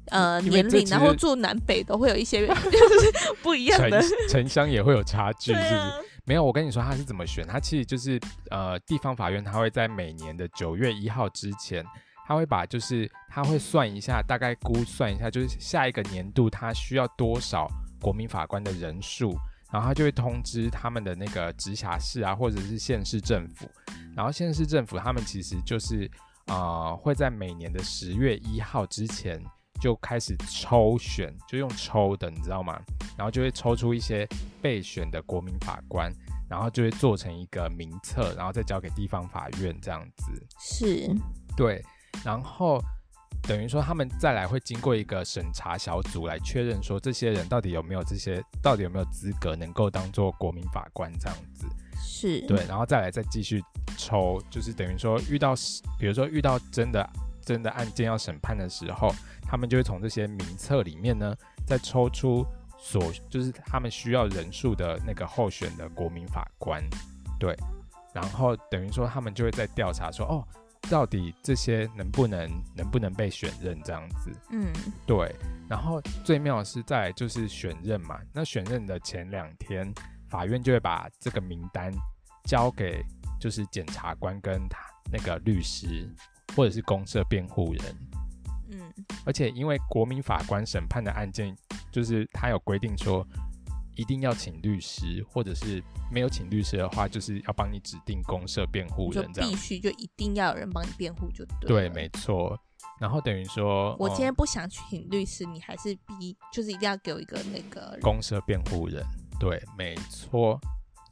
[0.06, 5.76] 呃年龄，然后住南北都会有一些 就是不一样的城乡也会有差距，是不是？
[6.26, 11.86] 没有，我跟你说他是怎么选，他其实就是呃，地方法院他会在每年的九月一号之前，
[12.26, 17.68] 他会把就是他会算一下，大概估算一下，就是下一个年度他需要多少
[18.00, 19.38] 国民法官的人数，
[19.72, 23.70] 然后他就会通知他们的那个直辖市啊，或者是县市政府，
[24.16, 26.10] 然后县市政府他们其实就是
[26.46, 29.40] 呃会在每年的十月一号之前。
[29.80, 32.80] 就开始抽选，就用抽的，你知道吗？
[33.16, 34.28] 然后就会抽出一些
[34.60, 36.12] 备选的国民法官，
[36.48, 40.46] 然后就会做成一个名册，然后再交给地方法院这样子。
[40.60, 41.08] 是，
[41.56, 41.82] 对。
[42.24, 42.78] 然后
[43.42, 51.66] 等于说他们再来会经过一个审查小组来确认说这些人到底有没有这些，到底有没有资格能够当做国民法官这样子。
[51.98, 52.64] 是，对。
[52.66, 53.62] 然后再来再继续
[53.96, 55.54] 抽，就是等于说遇到，
[55.98, 57.08] 比如说遇到真的
[57.46, 59.10] 真的案件要审判的时候。
[59.48, 61.32] 他们就会从这些名册里面呢，
[61.64, 62.44] 再抽出
[62.76, 66.82] 所就是他们需要人数的那个候选的国民法官，
[67.38, 67.56] 对，
[68.12, 70.44] 然后等于说他们就会在调查说，哦，
[70.90, 74.66] 到底这些能不能能不能被选任这样子，嗯，
[75.06, 75.32] 对，
[75.68, 79.94] 然后最妙的是在就是选任嘛，那选任的前两天，
[80.28, 81.92] 法院就会把这个名单
[82.42, 83.00] 交给
[83.40, 84.80] 就是检察官跟他
[85.12, 86.12] 那个律师
[86.56, 87.82] 或者是公社辩护人。
[88.70, 88.80] 嗯，
[89.24, 91.56] 而且因为国民法官审判的案件，
[91.92, 93.24] 就是他有规定说，
[93.94, 101.68] 一定要请律师，或者是没有请律师的话，就是要帮你指定公社辩护人，这样必须就一定要有人帮你辩护，就对。
[101.68, 102.58] 对，没错。
[102.98, 109.04] 然后等于说，我今天不想请律师，哦、你还是逼，就是一定要给我一个那个公社辩护人。
[109.38, 110.58] 对，没错，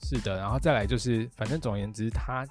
[0.02, 0.38] 是的。
[0.38, 2.44] 然后再来就是，反正总而言之，他。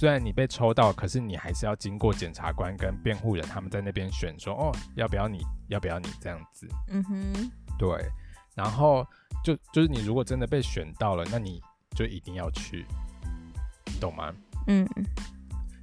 [0.00, 6.66] 虽然你被抽到，可是你还是要经过检察官跟辩护人他们在那边选说，哦，要不要你，要不要你这样子。
[6.88, 7.86] 嗯哼，对。
[8.54, 9.06] 然后
[9.44, 11.60] 就就是你如果真的被选到了，那你
[11.94, 12.86] 就一定要去，
[14.00, 14.32] 懂吗？
[14.68, 14.88] 嗯。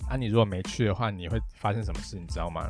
[0.09, 2.17] 啊，你如果没去的话，你会发生什么事？
[2.17, 2.67] 你知道吗？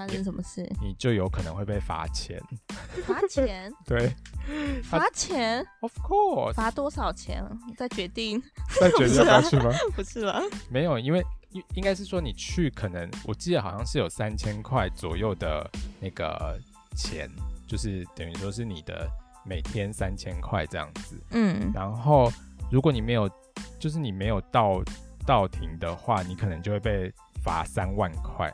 [0.00, 0.66] 发生什么事？
[0.80, 2.42] 你就有可能会被罚钱。
[3.06, 3.70] 罚钱？
[3.84, 4.10] 对，
[4.82, 5.62] 罚钱。
[5.80, 6.54] Of course。
[6.54, 7.44] 罚多少钱？
[7.76, 8.42] 再决定。
[8.80, 9.70] 再决定要不要去吗？
[9.94, 10.40] 不是了。
[10.70, 16.58] 没有，因为应应该是说你去，可能我记得好像是有三千块左右的那个
[16.96, 17.28] 钱，
[17.68, 19.06] 就是等于说是你的
[19.44, 21.14] 每天三千块这样子。
[21.32, 21.70] 嗯。
[21.74, 22.32] 然后
[22.72, 23.30] 如果你没有，
[23.78, 24.82] 就是你没有到。
[25.26, 27.12] 到庭的话，你可能就会被
[27.44, 28.52] 罚三万块。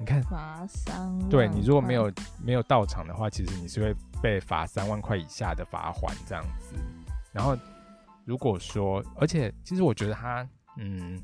[0.00, 6.76] 你看，罚三万，对，你如果没有没有到场的话，其实你是会被罚三万块以下的罚款这样子。
[7.32, 7.56] 然后
[8.24, 11.20] 如果说，而且其实我觉得他，嗯，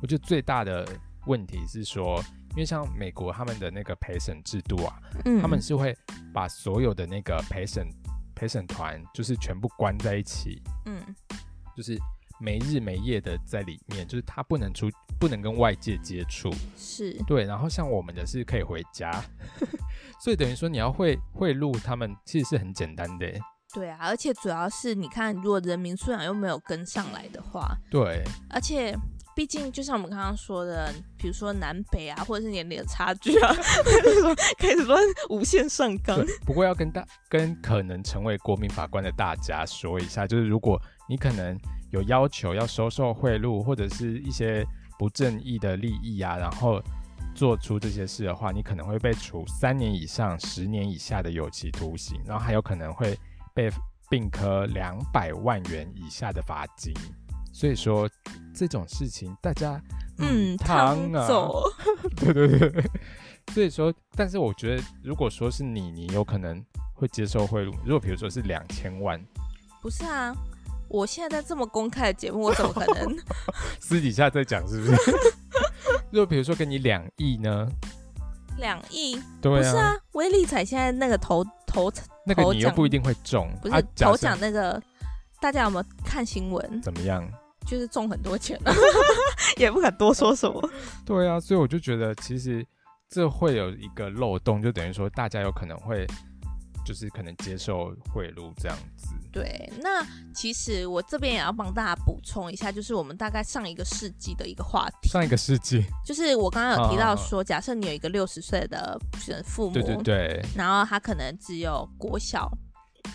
[0.00, 0.88] 我觉得最大的
[1.26, 2.18] 问题是说，
[2.52, 5.94] 因为像美国他们的那个陪审制度啊，嗯，他们是会
[6.32, 7.86] 把所有的那个陪审
[8.34, 11.02] 陪审团就是全部关在一起，嗯，
[11.76, 11.98] 就是。
[12.44, 17.44] 没日没夜的在里面，就是他不能出，不能跟外界接触，是对。
[17.44, 19.10] 然后像我们的是可以回家，
[20.20, 23.26] 所以等于说你要会贿赂他们，其实是很简单的。
[23.72, 28.22] 对啊，而且主要是你看，如果人民素养又没有跟上来的话，对。
[28.50, 28.94] 而且
[29.34, 33.54] 毕竟就像我们刚刚说的，比如说南北啊，或者是年龄的差距啊，
[34.58, 36.22] 开始乱无限上纲。
[36.44, 40.78] 不过要跟大跟可能成为国民法官的大家说一下，就是如果
[41.08, 41.58] 你可能。
[41.94, 44.66] 有要求要收受贿赂或者是一些
[44.98, 46.82] 不正义的利益啊，然后
[47.36, 53.16] 做出这些事的话，你可能会被处三年以上十年以下的有期徒刑，然后还有可能会
[53.54, 53.70] 被
[54.10, 56.92] 并科两百万元以下的罚金。
[57.52, 58.10] 所以说
[58.52, 59.80] 这种事情大家
[60.18, 61.62] 嗯汤啊，走
[62.18, 62.84] 对对对。
[63.52, 66.60] 所以说，但是我觉得如果说是你，你有可能
[66.92, 67.72] 会接受贿赂。
[67.84, 69.24] 如果比如说是两千万，
[69.80, 70.34] 不是啊。
[70.94, 73.18] 我现在在这么公开的节目，我怎么可能
[73.80, 74.66] 私底下在讲？
[74.68, 74.96] 是不是？
[76.12, 77.66] 就比如说给你两亿呢？
[78.58, 79.20] 两亿？
[79.42, 81.92] 对啊，不是啊，威力彩现在那个头头
[82.24, 84.80] 那个你又不一定会中，不是头奖那个，
[85.40, 86.80] 大家有没有看新闻？
[86.80, 87.28] 怎么样？
[87.66, 88.72] 就是中很多钱了，
[89.58, 90.70] 也不敢多说什么。
[91.04, 92.64] 对啊，所以我就觉得其实
[93.08, 96.06] 这会有一个漏洞，就等于说大家有可能会。
[96.84, 99.08] 就是可能接受贿赂这样子。
[99.32, 105.08] 对，那其实我这边也要帮大家补充一下，就是我们大概上一个世纪的一个话题。
[105.08, 109.00] 上一个世纪，就是我刚刚有提到说，假设你有一个六十岁的
[109.44, 112.50] 父母，对对对，然后他可能只有国小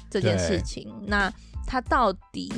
[0.10, 1.32] 这件事情，那
[1.66, 2.52] 他到底？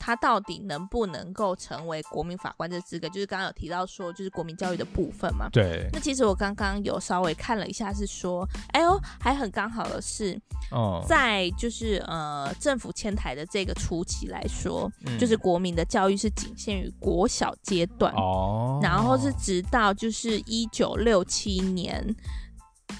[0.00, 3.06] 他到底能不能够成为国民法官的资格？
[3.10, 5.48] 就是刚刚有提到说，就是国民教育的部分嘛。
[5.52, 5.88] 对。
[5.92, 10.40] 那其实我刚刚有稍微看了一下，是说，哎呦，还很刚好的是，
[10.72, 22.16] 哦，在就是呃政府迁台的这个初期来说，嗯、就是国民的教育是仅限于国小阶段哦，然后是直到就是一九六七年。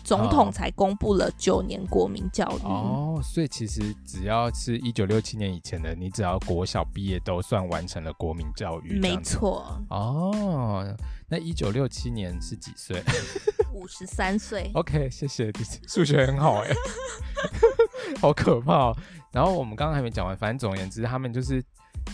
[0.04, 8.98] 总统才公布了九年国民教育哦，所以其实只要是一九六七年以前的，你只要国小毕业都算完成了国民教育。
[8.98, 9.80] 没错。
[9.90, 10.84] 哦，
[11.28, 13.02] 那一九六七年是几岁？
[13.72, 14.70] 五十三岁。
[14.74, 15.52] OK，谢谢，
[15.86, 16.70] 数学很好哎，
[18.20, 18.96] 好可怕哦。
[19.32, 21.62] 然后我们刚刚还没讲完，反正总而言之，他们就是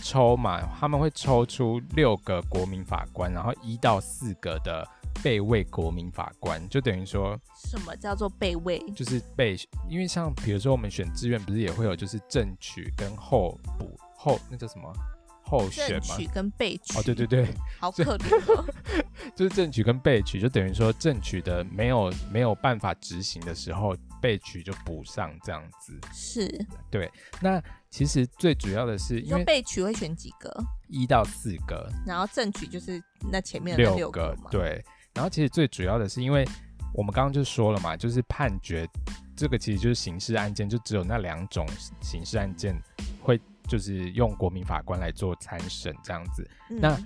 [0.01, 4.87] 抽嘛，他们会抽出六个国民法官，然后一到四个的。
[5.23, 8.77] 备位国民法官就等于说，什么叫做备位？
[8.95, 9.57] 就是备，
[9.89, 14.93] 因为像比如说我们选志愿，不是也会有就是正取跟候补候那叫什么
[15.41, 16.01] 候选吗？
[16.07, 16.99] 正取跟备取。
[16.99, 17.47] 哦，对对对，
[17.79, 18.63] 好可怜哦。
[19.35, 25.99] 就是正取跟备取，就等于说正取的没有没有办法执行的时候，备取就补上这样子。
[26.13, 26.47] 是，
[26.89, 27.11] 对。
[27.41, 30.51] 那其实最主要的是，因为被取会选几个？
[30.87, 33.01] 一到四个，然后正取就是
[33.31, 34.83] 那前面的六个，对。
[35.13, 36.47] 然后其实最主要的是，因为
[36.93, 38.87] 我们刚刚就说了嘛，就是判决
[39.35, 41.67] 这个其实就是刑事案件，就只有那两种
[42.01, 42.79] 刑事案件
[43.21, 46.47] 会就是用国民法官来做参审这样子。
[46.69, 46.97] 嗯、那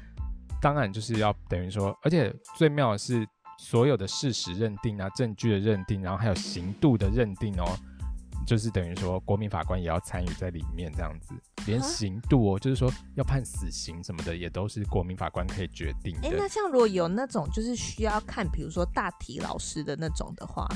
[0.61, 3.25] 当然就是要等于说，而且最妙的是
[3.61, 7.77] 所有的事实认定啊、证据的认定，然后还有刑度的认定哦。
[8.43, 11.35] 就是等于说，国民法官也要参与在里面，这样子，
[11.67, 16.27] 连刑度哦，就是说要判死刑什么的，也都是国民法官可以决定的。
[16.27, 20.67] 哎、欸，那像如果有那种就是需要看，比如说大体老师的那种的话，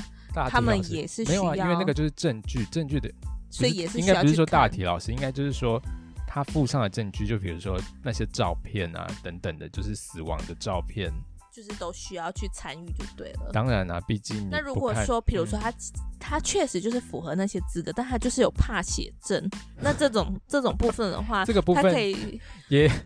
[0.48, 3.12] 他们也是需要，没有啊，因为那个就是证据，证据的，
[3.50, 5.82] 所以也是应该不是说大体老师，应该就是说
[6.24, 11.12] 他附上的证据，就比如说那些照片啊等等的，就是死亡的照片。
[11.56, 13.50] 就是都需要去参与就对了。
[13.50, 15.74] 当然啦、啊，毕竟那如果说，比如说他、嗯、
[16.20, 19.42] 他确实就是符合那些资格，但他就是有怕写证，
[19.80, 22.38] 那这种这种部分的话， 这个部分可以
[22.68, 22.90] 也。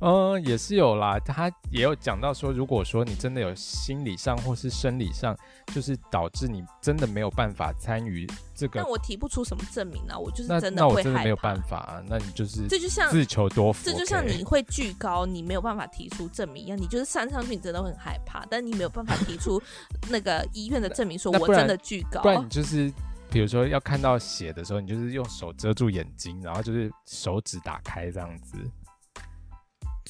[0.00, 1.18] 嗯，也是有啦。
[1.18, 5.36] 他也有讲到说，如果说你真的有心理上或是生理上，
[5.74, 12.02] 就是导致你真的没有办法参与这个，那我提不出什么证明啊，我就是真的会那，那我真的没有办法啊。
[12.06, 19.60] 那你就是这就像自求多福，这就像你会惧高，你没有办法提出证明一样，你就是上上去你真的会很害怕，但你没有办法提出
[20.10, 22.22] 那个医院的证明，说我真的惧高。
[22.22, 22.92] 不然你就是
[23.30, 28.56] 比如说要看到血的时候，你就是用手遮住眼睛，然后就是手指打开这样子。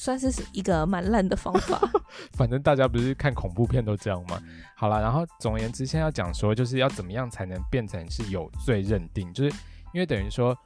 [0.01, 1.77] 算是一个蛮烂的方法。
[2.31, 4.41] 反正大家不是看恐怖片都这样吗？
[4.77, 9.53] 好了，然后总而言之，现在要讲说，就是要怎么样才能变成是有罪认定，就是
[9.93, 10.57] 因为等于说，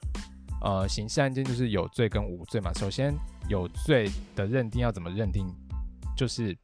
[0.62, 2.72] 呃，刑事案件就是有罪跟无罪嘛。
[2.74, 3.12] 首先，
[3.50, 5.52] 有罪的认定要怎么认定？
[6.16, 6.56] 就是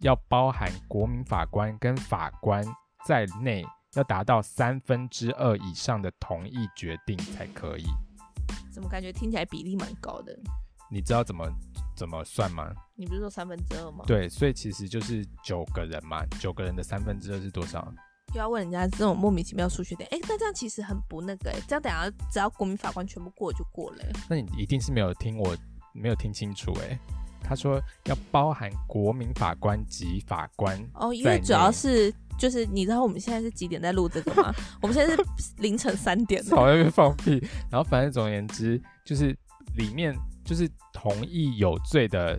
[0.00, 2.64] 要包含国民法官跟法官
[3.06, 7.84] 在内，要达到三分之二以上的同意决定才可以。
[8.72, 10.36] 怎么感觉听起来比例蛮高的？
[10.90, 11.48] 你知道怎么
[11.94, 12.72] 怎么算吗？
[12.94, 14.04] 你不是说三分之二吗？
[14.06, 17.92] 对，所以其实就是九个人嘛，九个人的三分之二是多少？
[18.34, 20.08] 又要问人家这种莫名其妙数学点？
[20.10, 24.04] 哎，那这样其实很不那个，哎，这样等下只要国民法官全部过就过了。
[24.28, 25.56] 那你一定是没有听我
[25.94, 26.98] 没有听清楚，哎。
[27.44, 34.54] 他说要包含国民法官及法官哦，因为主要是就是你知道我们现在是几点在录这个吗？
[34.80, 35.24] 我们现在是
[35.58, 36.40] 凌晨三点。
[36.44, 39.36] 好那边放屁，然后反正总而言之，就是
[39.76, 42.38] 里面就是同意有罪的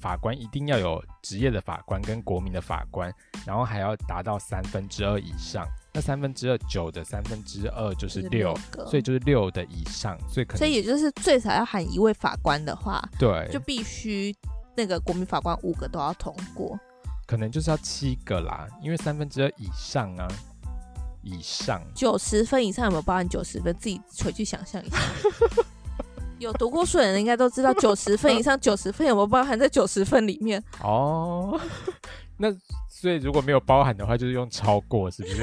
[0.00, 3.12] 法官一定要有职业的法官跟国民的法官，
[3.46, 5.66] 然后还要达到三分之二以上。
[5.92, 8.52] 那三分之二九的三分之二就是六，
[8.86, 14.34] 所以就是六的以上，所以可能所以也就是最少要喊一位法官的话，对，就必须
[14.76, 16.76] 那个国民法官五个都要通过，
[17.26, 20.26] 可能就是要七个啦，因为三分之二以上啊，
[21.22, 21.80] 以上。
[21.94, 23.72] 九十分以上有没有包含九十分？
[23.78, 24.98] 自己回去想象一下，
[26.44, 31.60] 有读过书的人应该都知道九十分以上 九十分有没有包含在九十分里面哦，
[32.38, 32.54] 那。
[32.88, 35.42] 所以如果没有包含的话，就是用超过，是不是？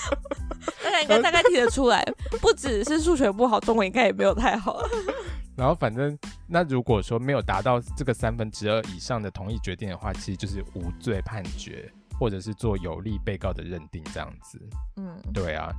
[0.82, 2.02] 大家应该大概听得出来，
[2.40, 4.80] 不只是数学不好，中文应该也没有太好。
[5.56, 6.16] 然后反正
[6.46, 14.58] 那如果说没有达到这个三分之二以上的同意决定的话，其实就是无罪判决，或者是做有利被告的认定这样子。
[14.96, 15.70] 嗯，对啊。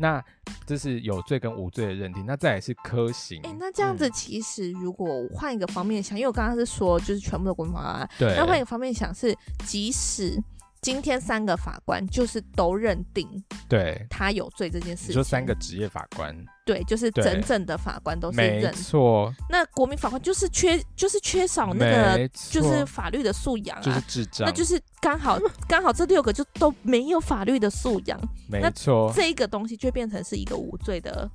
[0.00, 0.24] 那
[0.66, 3.38] 这是有罪跟无罪的认定，那再来是科刑。
[3.44, 8.34] 哎、欸，那这样子其实如果换一个方面想，因为我刚刚是说就是全部的国民法案，对。
[8.34, 9.36] 那换一个方面想是，
[9.66, 10.42] 即使
[10.82, 13.28] 今天三个法官就是都认定
[13.68, 16.34] 对他有罪这件事情，你说三个职业法官。
[16.64, 19.30] 对，就是真正的法官都是认，没错。
[19.48, 24.46] 那国民法官就是缺，就是缺少那个，就是法律的素养啊，就是智障。
[24.46, 28.18] 那就是刚好刚好这六个就都没有法律的素养，
[28.48, 29.12] 没错。
[29.14, 31.28] 这一个东西就变成是一个无罪的，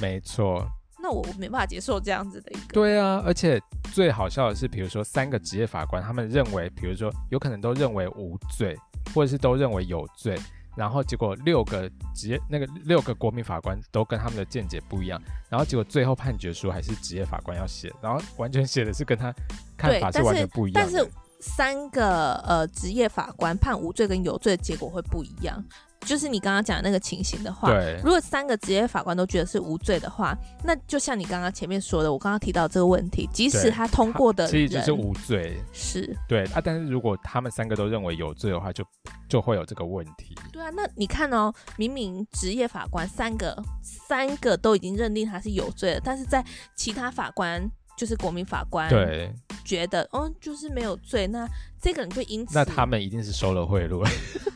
[0.00, 0.66] 没错。
[0.98, 2.72] 那我没办法接受这样子的一个。
[2.72, 3.60] 对啊，而且
[3.92, 8.76] 最好笑的是，比如说三个职业法官，他们认为，比如说有可能都认为无罪，
[9.14, 10.38] 或者是都认为有罪。
[10.76, 19.34] 然后结果六个职业那个六个国民法官都跟他们的见解不一样，然后结果最后判决书还是职业法官要写，然后完全写的是跟他
[19.74, 20.90] 看法是完全不一样的。
[20.90, 25.64] 但是，但是三个呃职业法官判无罪跟有罪的结果会不一样。
[26.00, 38.84] 就是你刚刚讲的那个情形的话，对，如果三个职业法官都觉得是无罪的话，那就像你刚刚前面说的，我刚刚提到这个问题，即使他通过的人其实就是无罪，是对啊，但是如果他们三个都认为有罪的话，就
[39.28, 40.36] 就会有这个问题。
[40.52, 46.44] 对啊，那你看哦，明明职业法官三个三个都已经认定他是有罪了，但是在
[46.76, 49.32] 其他法官就是国民法官对
[49.64, 51.48] 觉得哦就是没有罪，那
[51.80, 54.06] 这个人就因此那他们一定是收了贿赂。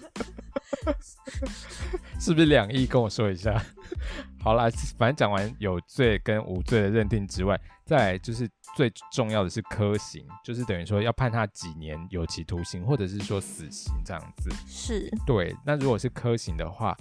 [2.18, 2.86] 是不是两亿？
[2.86, 3.62] 跟我说一下。
[4.42, 14.50] 好啦，反正讲完有罪跟无罪的认定之外，再来就是最重要的是科刑，就是等于说要判他几年有期徒刑，或者是说死刑这样子。
[14.66, 15.10] 是。
[15.26, 16.96] 对，那如果是科刑的话，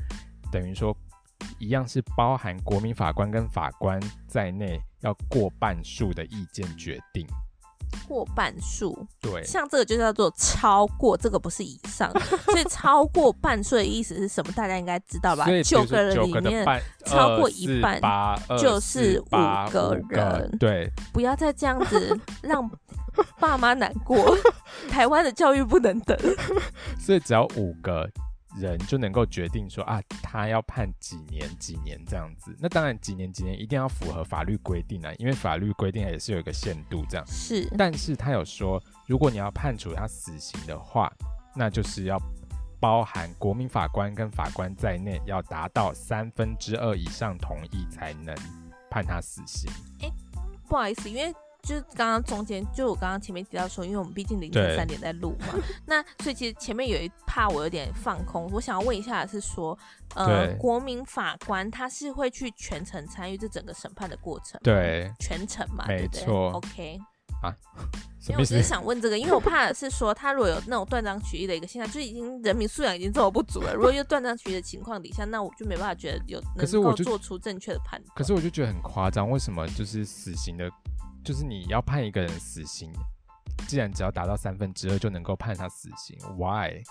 [0.52, 0.96] 等于说
[1.58, 7.26] 一样是包含国民法官跟法官在内，要过半数的意见决定。
[8.08, 12.12] 过半数，对，像这个就叫做超过，这个不是以上，
[12.46, 14.52] 所以超过半数的意思是什么？
[14.54, 15.46] 大家应该知道吧？
[15.64, 16.66] 九个人里面
[17.06, 18.00] 超过一半
[18.58, 22.70] 就是五个人，对，不要再这样子让
[23.40, 24.38] 爸妈难过，
[24.90, 26.18] 台湾的教育不能等，
[27.00, 28.10] 所以只要五个。
[28.58, 32.56] 人就能够决定说啊，他要判几年几年这样子。
[32.60, 37.26] 那当然几年几年一定要符合法律规定啊，因为法律规定也是有一个限度这样。
[37.28, 41.12] 是，但是他有说，如果你要判处他死刑的话，
[41.56, 42.20] 那就是要
[42.80, 48.36] 包含国民法官跟法官在内，要达到三分之二以上同意才能
[48.90, 49.72] 判他死刑。
[50.00, 50.12] 欸，
[50.68, 51.34] 不好意思，因为。
[51.64, 55.48] 就是刚刚中间，就我刚刚前面提到说，因为我们毕竟凌晨三点在录嘛，
[55.86, 58.50] 那所以其实前面有一怕我有点放空。
[58.52, 59.78] 我想要问一下的是说，
[60.16, 66.98] 呃，国民法官他是会去全程参与这整个审判的过程，对，全程嘛，没错，OK
[67.44, 67.54] 啊。
[68.28, 73.74] 因为我只是想问这个，因为我怕的是说，他如果有那种断章取义的一个现象，就已经人民素养已经这么不足了。
[73.74, 78.14] 如果又断章取义的情况底下，那我就没办法觉得有能够做出正确的判断。
[78.14, 80.70] 可是我就觉得很夸张，为什么就是死刑的？
[81.24, 82.92] 就是你要判一个人死刑，
[83.68, 86.82] 既然只要达到三分之二就能够判他死刑，Why？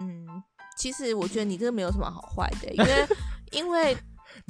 [0.00, 0.42] 嗯，
[0.76, 3.06] 其实我觉得你这个没有什么好坏的，因为
[3.52, 3.96] 因为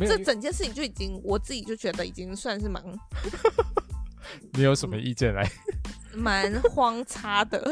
[0.07, 2.83] 这整件事情就已经我自己就觉得已经算是蛮。
[4.53, 5.49] 你有什么意见来？
[6.15, 7.65] 蛮荒差的。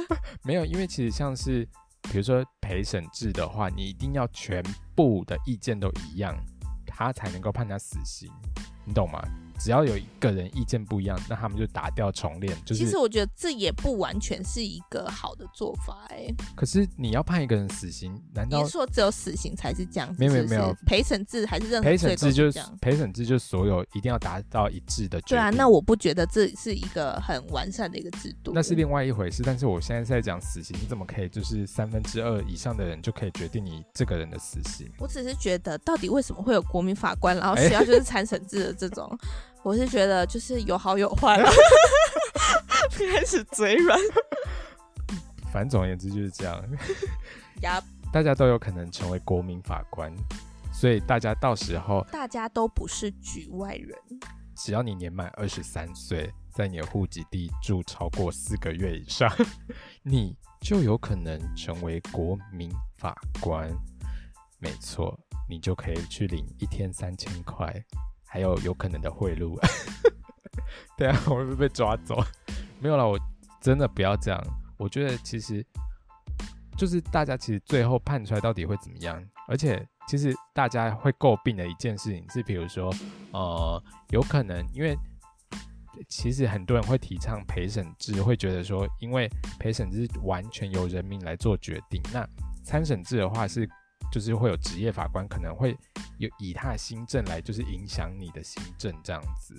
[0.43, 1.65] 没有，因为其实像是
[2.03, 4.63] 比如说陪审制的话，你一定要全
[4.97, 6.37] 部的意见都一样，
[6.87, 8.33] 他才能够判他死刑，
[8.85, 9.23] 你懂吗？
[9.59, 12.57] 只要有一个人意见不一样，那他们就打掉重练。
[12.65, 16.27] 就是，其实我觉得这也不完全是一个好的做法，哎。
[16.55, 20.17] 可是你要判一个人死刑，难道你说只有死刑才是这样子？
[20.19, 25.21] 没有没有没有，陪审制还是任何陪审制就是陪审制，就是所有一定要达到一致的。
[25.23, 28.53] 对啊，那我不觉得这是一个很完善的一个制度。
[28.55, 29.43] 那是另外一回事。
[29.45, 34.91] 但是我现在在讲死刑，你怎么可以就是三分之二以上的人就可以决定你这个人的死刑？
[34.99, 39.07] 我只是觉得，到底为什么会有国民法官，然后需要就是参审制的这种？
[39.09, 39.29] 欸
[39.63, 41.43] 我是觉得就是有好有坏，
[42.91, 43.99] 开始嘴软。
[45.53, 46.63] 反正总而言之就是这样。
[47.63, 47.83] 呀，
[48.13, 50.13] 大家都有可能成为国民法官，
[50.73, 53.99] 所以大家到时候大家都不是局外人。
[54.55, 59.31] 只要你年满二十三岁，在你的户籍地住超过四个月以上，
[60.03, 63.71] 你就有可能成为国民法官。
[64.59, 67.73] 没错，你就可以去领一天三千块。
[68.29, 69.59] 还有有可能的贿赂，
[70.97, 72.23] 对啊，我会不会被抓走？
[72.79, 73.19] 没有啦，我
[73.61, 74.41] 真的不要这样。
[74.77, 75.65] 我觉得其实
[76.77, 79.21] 就是大家其实最后判出来到底会怎么样？
[79.49, 82.95] 而且其实大家会诟病的一件事情是，比如说
[83.33, 84.97] 呃，有可能因为
[86.07, 92.29] 其实很多人会提倡陪审制，会觉得说，因为陪审制完全由人民来做决定，那
[92.63, 93.69] 参审制的话是。
[94.11, 95.77] 就是会有职业法官可能会
[96.19, 99.55] 有以他的新政来，就是影响你的新政这样子，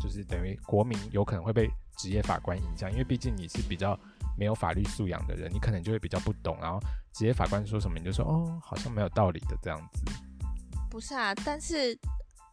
[0.00, 3.98] 就是等于国民有可能会被职业法官影响，因为毕竟你是比较
[4.36, 6.80] 没有法律素养的人，你可能就会比较不懂，然后
[7.12, 10.04] 职业法官说什么你就说哦，好像没有道理的这样子。
[10.90, 11.92] 不是啊，但是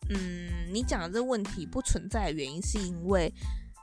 [0.09, 3.33] 嗯，你讲的这个问题不存在的原因是因为。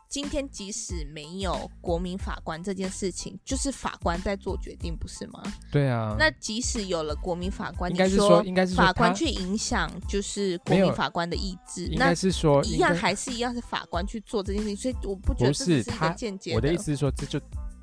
[0.09, 5.43] 今天即使没有国民法官这件事情，就是法官在做决定，不是吗？
[5.71, 6.17] 对啊。
[6.19, 11.87] 那即使有了国民法官，应该是说，应该是法官去影响，就是国民法官的意志。
[11.89, 16.57] 应该是说，一样还是一样是法官去做这件事情，所以我不觉得这是一个间接的。
[16.57, 17.39] 我的意思是说，这就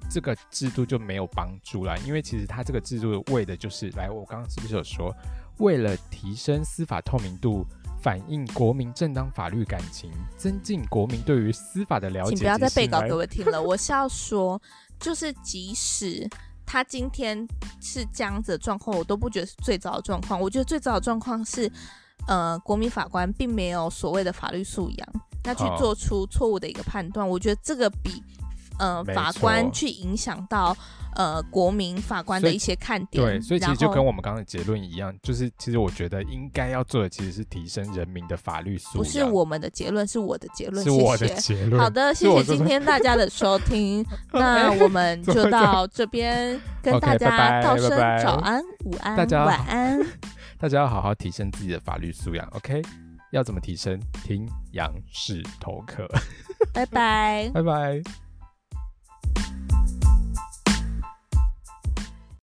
[0.09, 5.15] 这个制度就没有帮助了，因为其实他这个制度为的就是，来，我刚刚是不是有说，
[5.59, 7.63] 为了提升司法透明度？
[8.05, 12.35] 反映国民正当法律感情，增进国民对于司法的了解。
[12.35, 13.59] 请不要再背稿给我 听了。
[13.59, 14.61] 我是要说，
[14.99, 16.29] 就是即使
[16.67, 17.35] 他今天
[17.81, 20.39] 是这样子的状况，我都不觉得是最早的状况。
[20.39, 21.67] 我觉得最早的状况是，
[22.27, 25.09] 呃，国民法官并没有所谓的法律素养，
[25.43, 27.27] 那去做出错误的一个判断。
[27.27, 28.21] 我觉得这个比
[28.77, 30.77] 呃法官去影响到。
[31.15, 38.97] 呃，国民法官的一些看点，对，所以其实就跟我们刚刚的结论一样，就是其实我觉得应该要做的其实是提升人民的法律素养。
[38.97, 40.83] 不是我们的结论，是我的结论。
[40.83, 41.81] 是我的结论。
[41.81, 47.89] 好的，谢谢今天大家的收听， 那我们就到这边 跟大家道声
[48.21, 50.05] 早安、午安、晚安。
[50.59, 52.81] 大家要好好提升自己的法律素养，OK？
[53.31, 53.99] 要怎么提升？
[54.23, 56.07] 听杨氏头壳。
[56.73, 58.24] 拜拜，拜拜。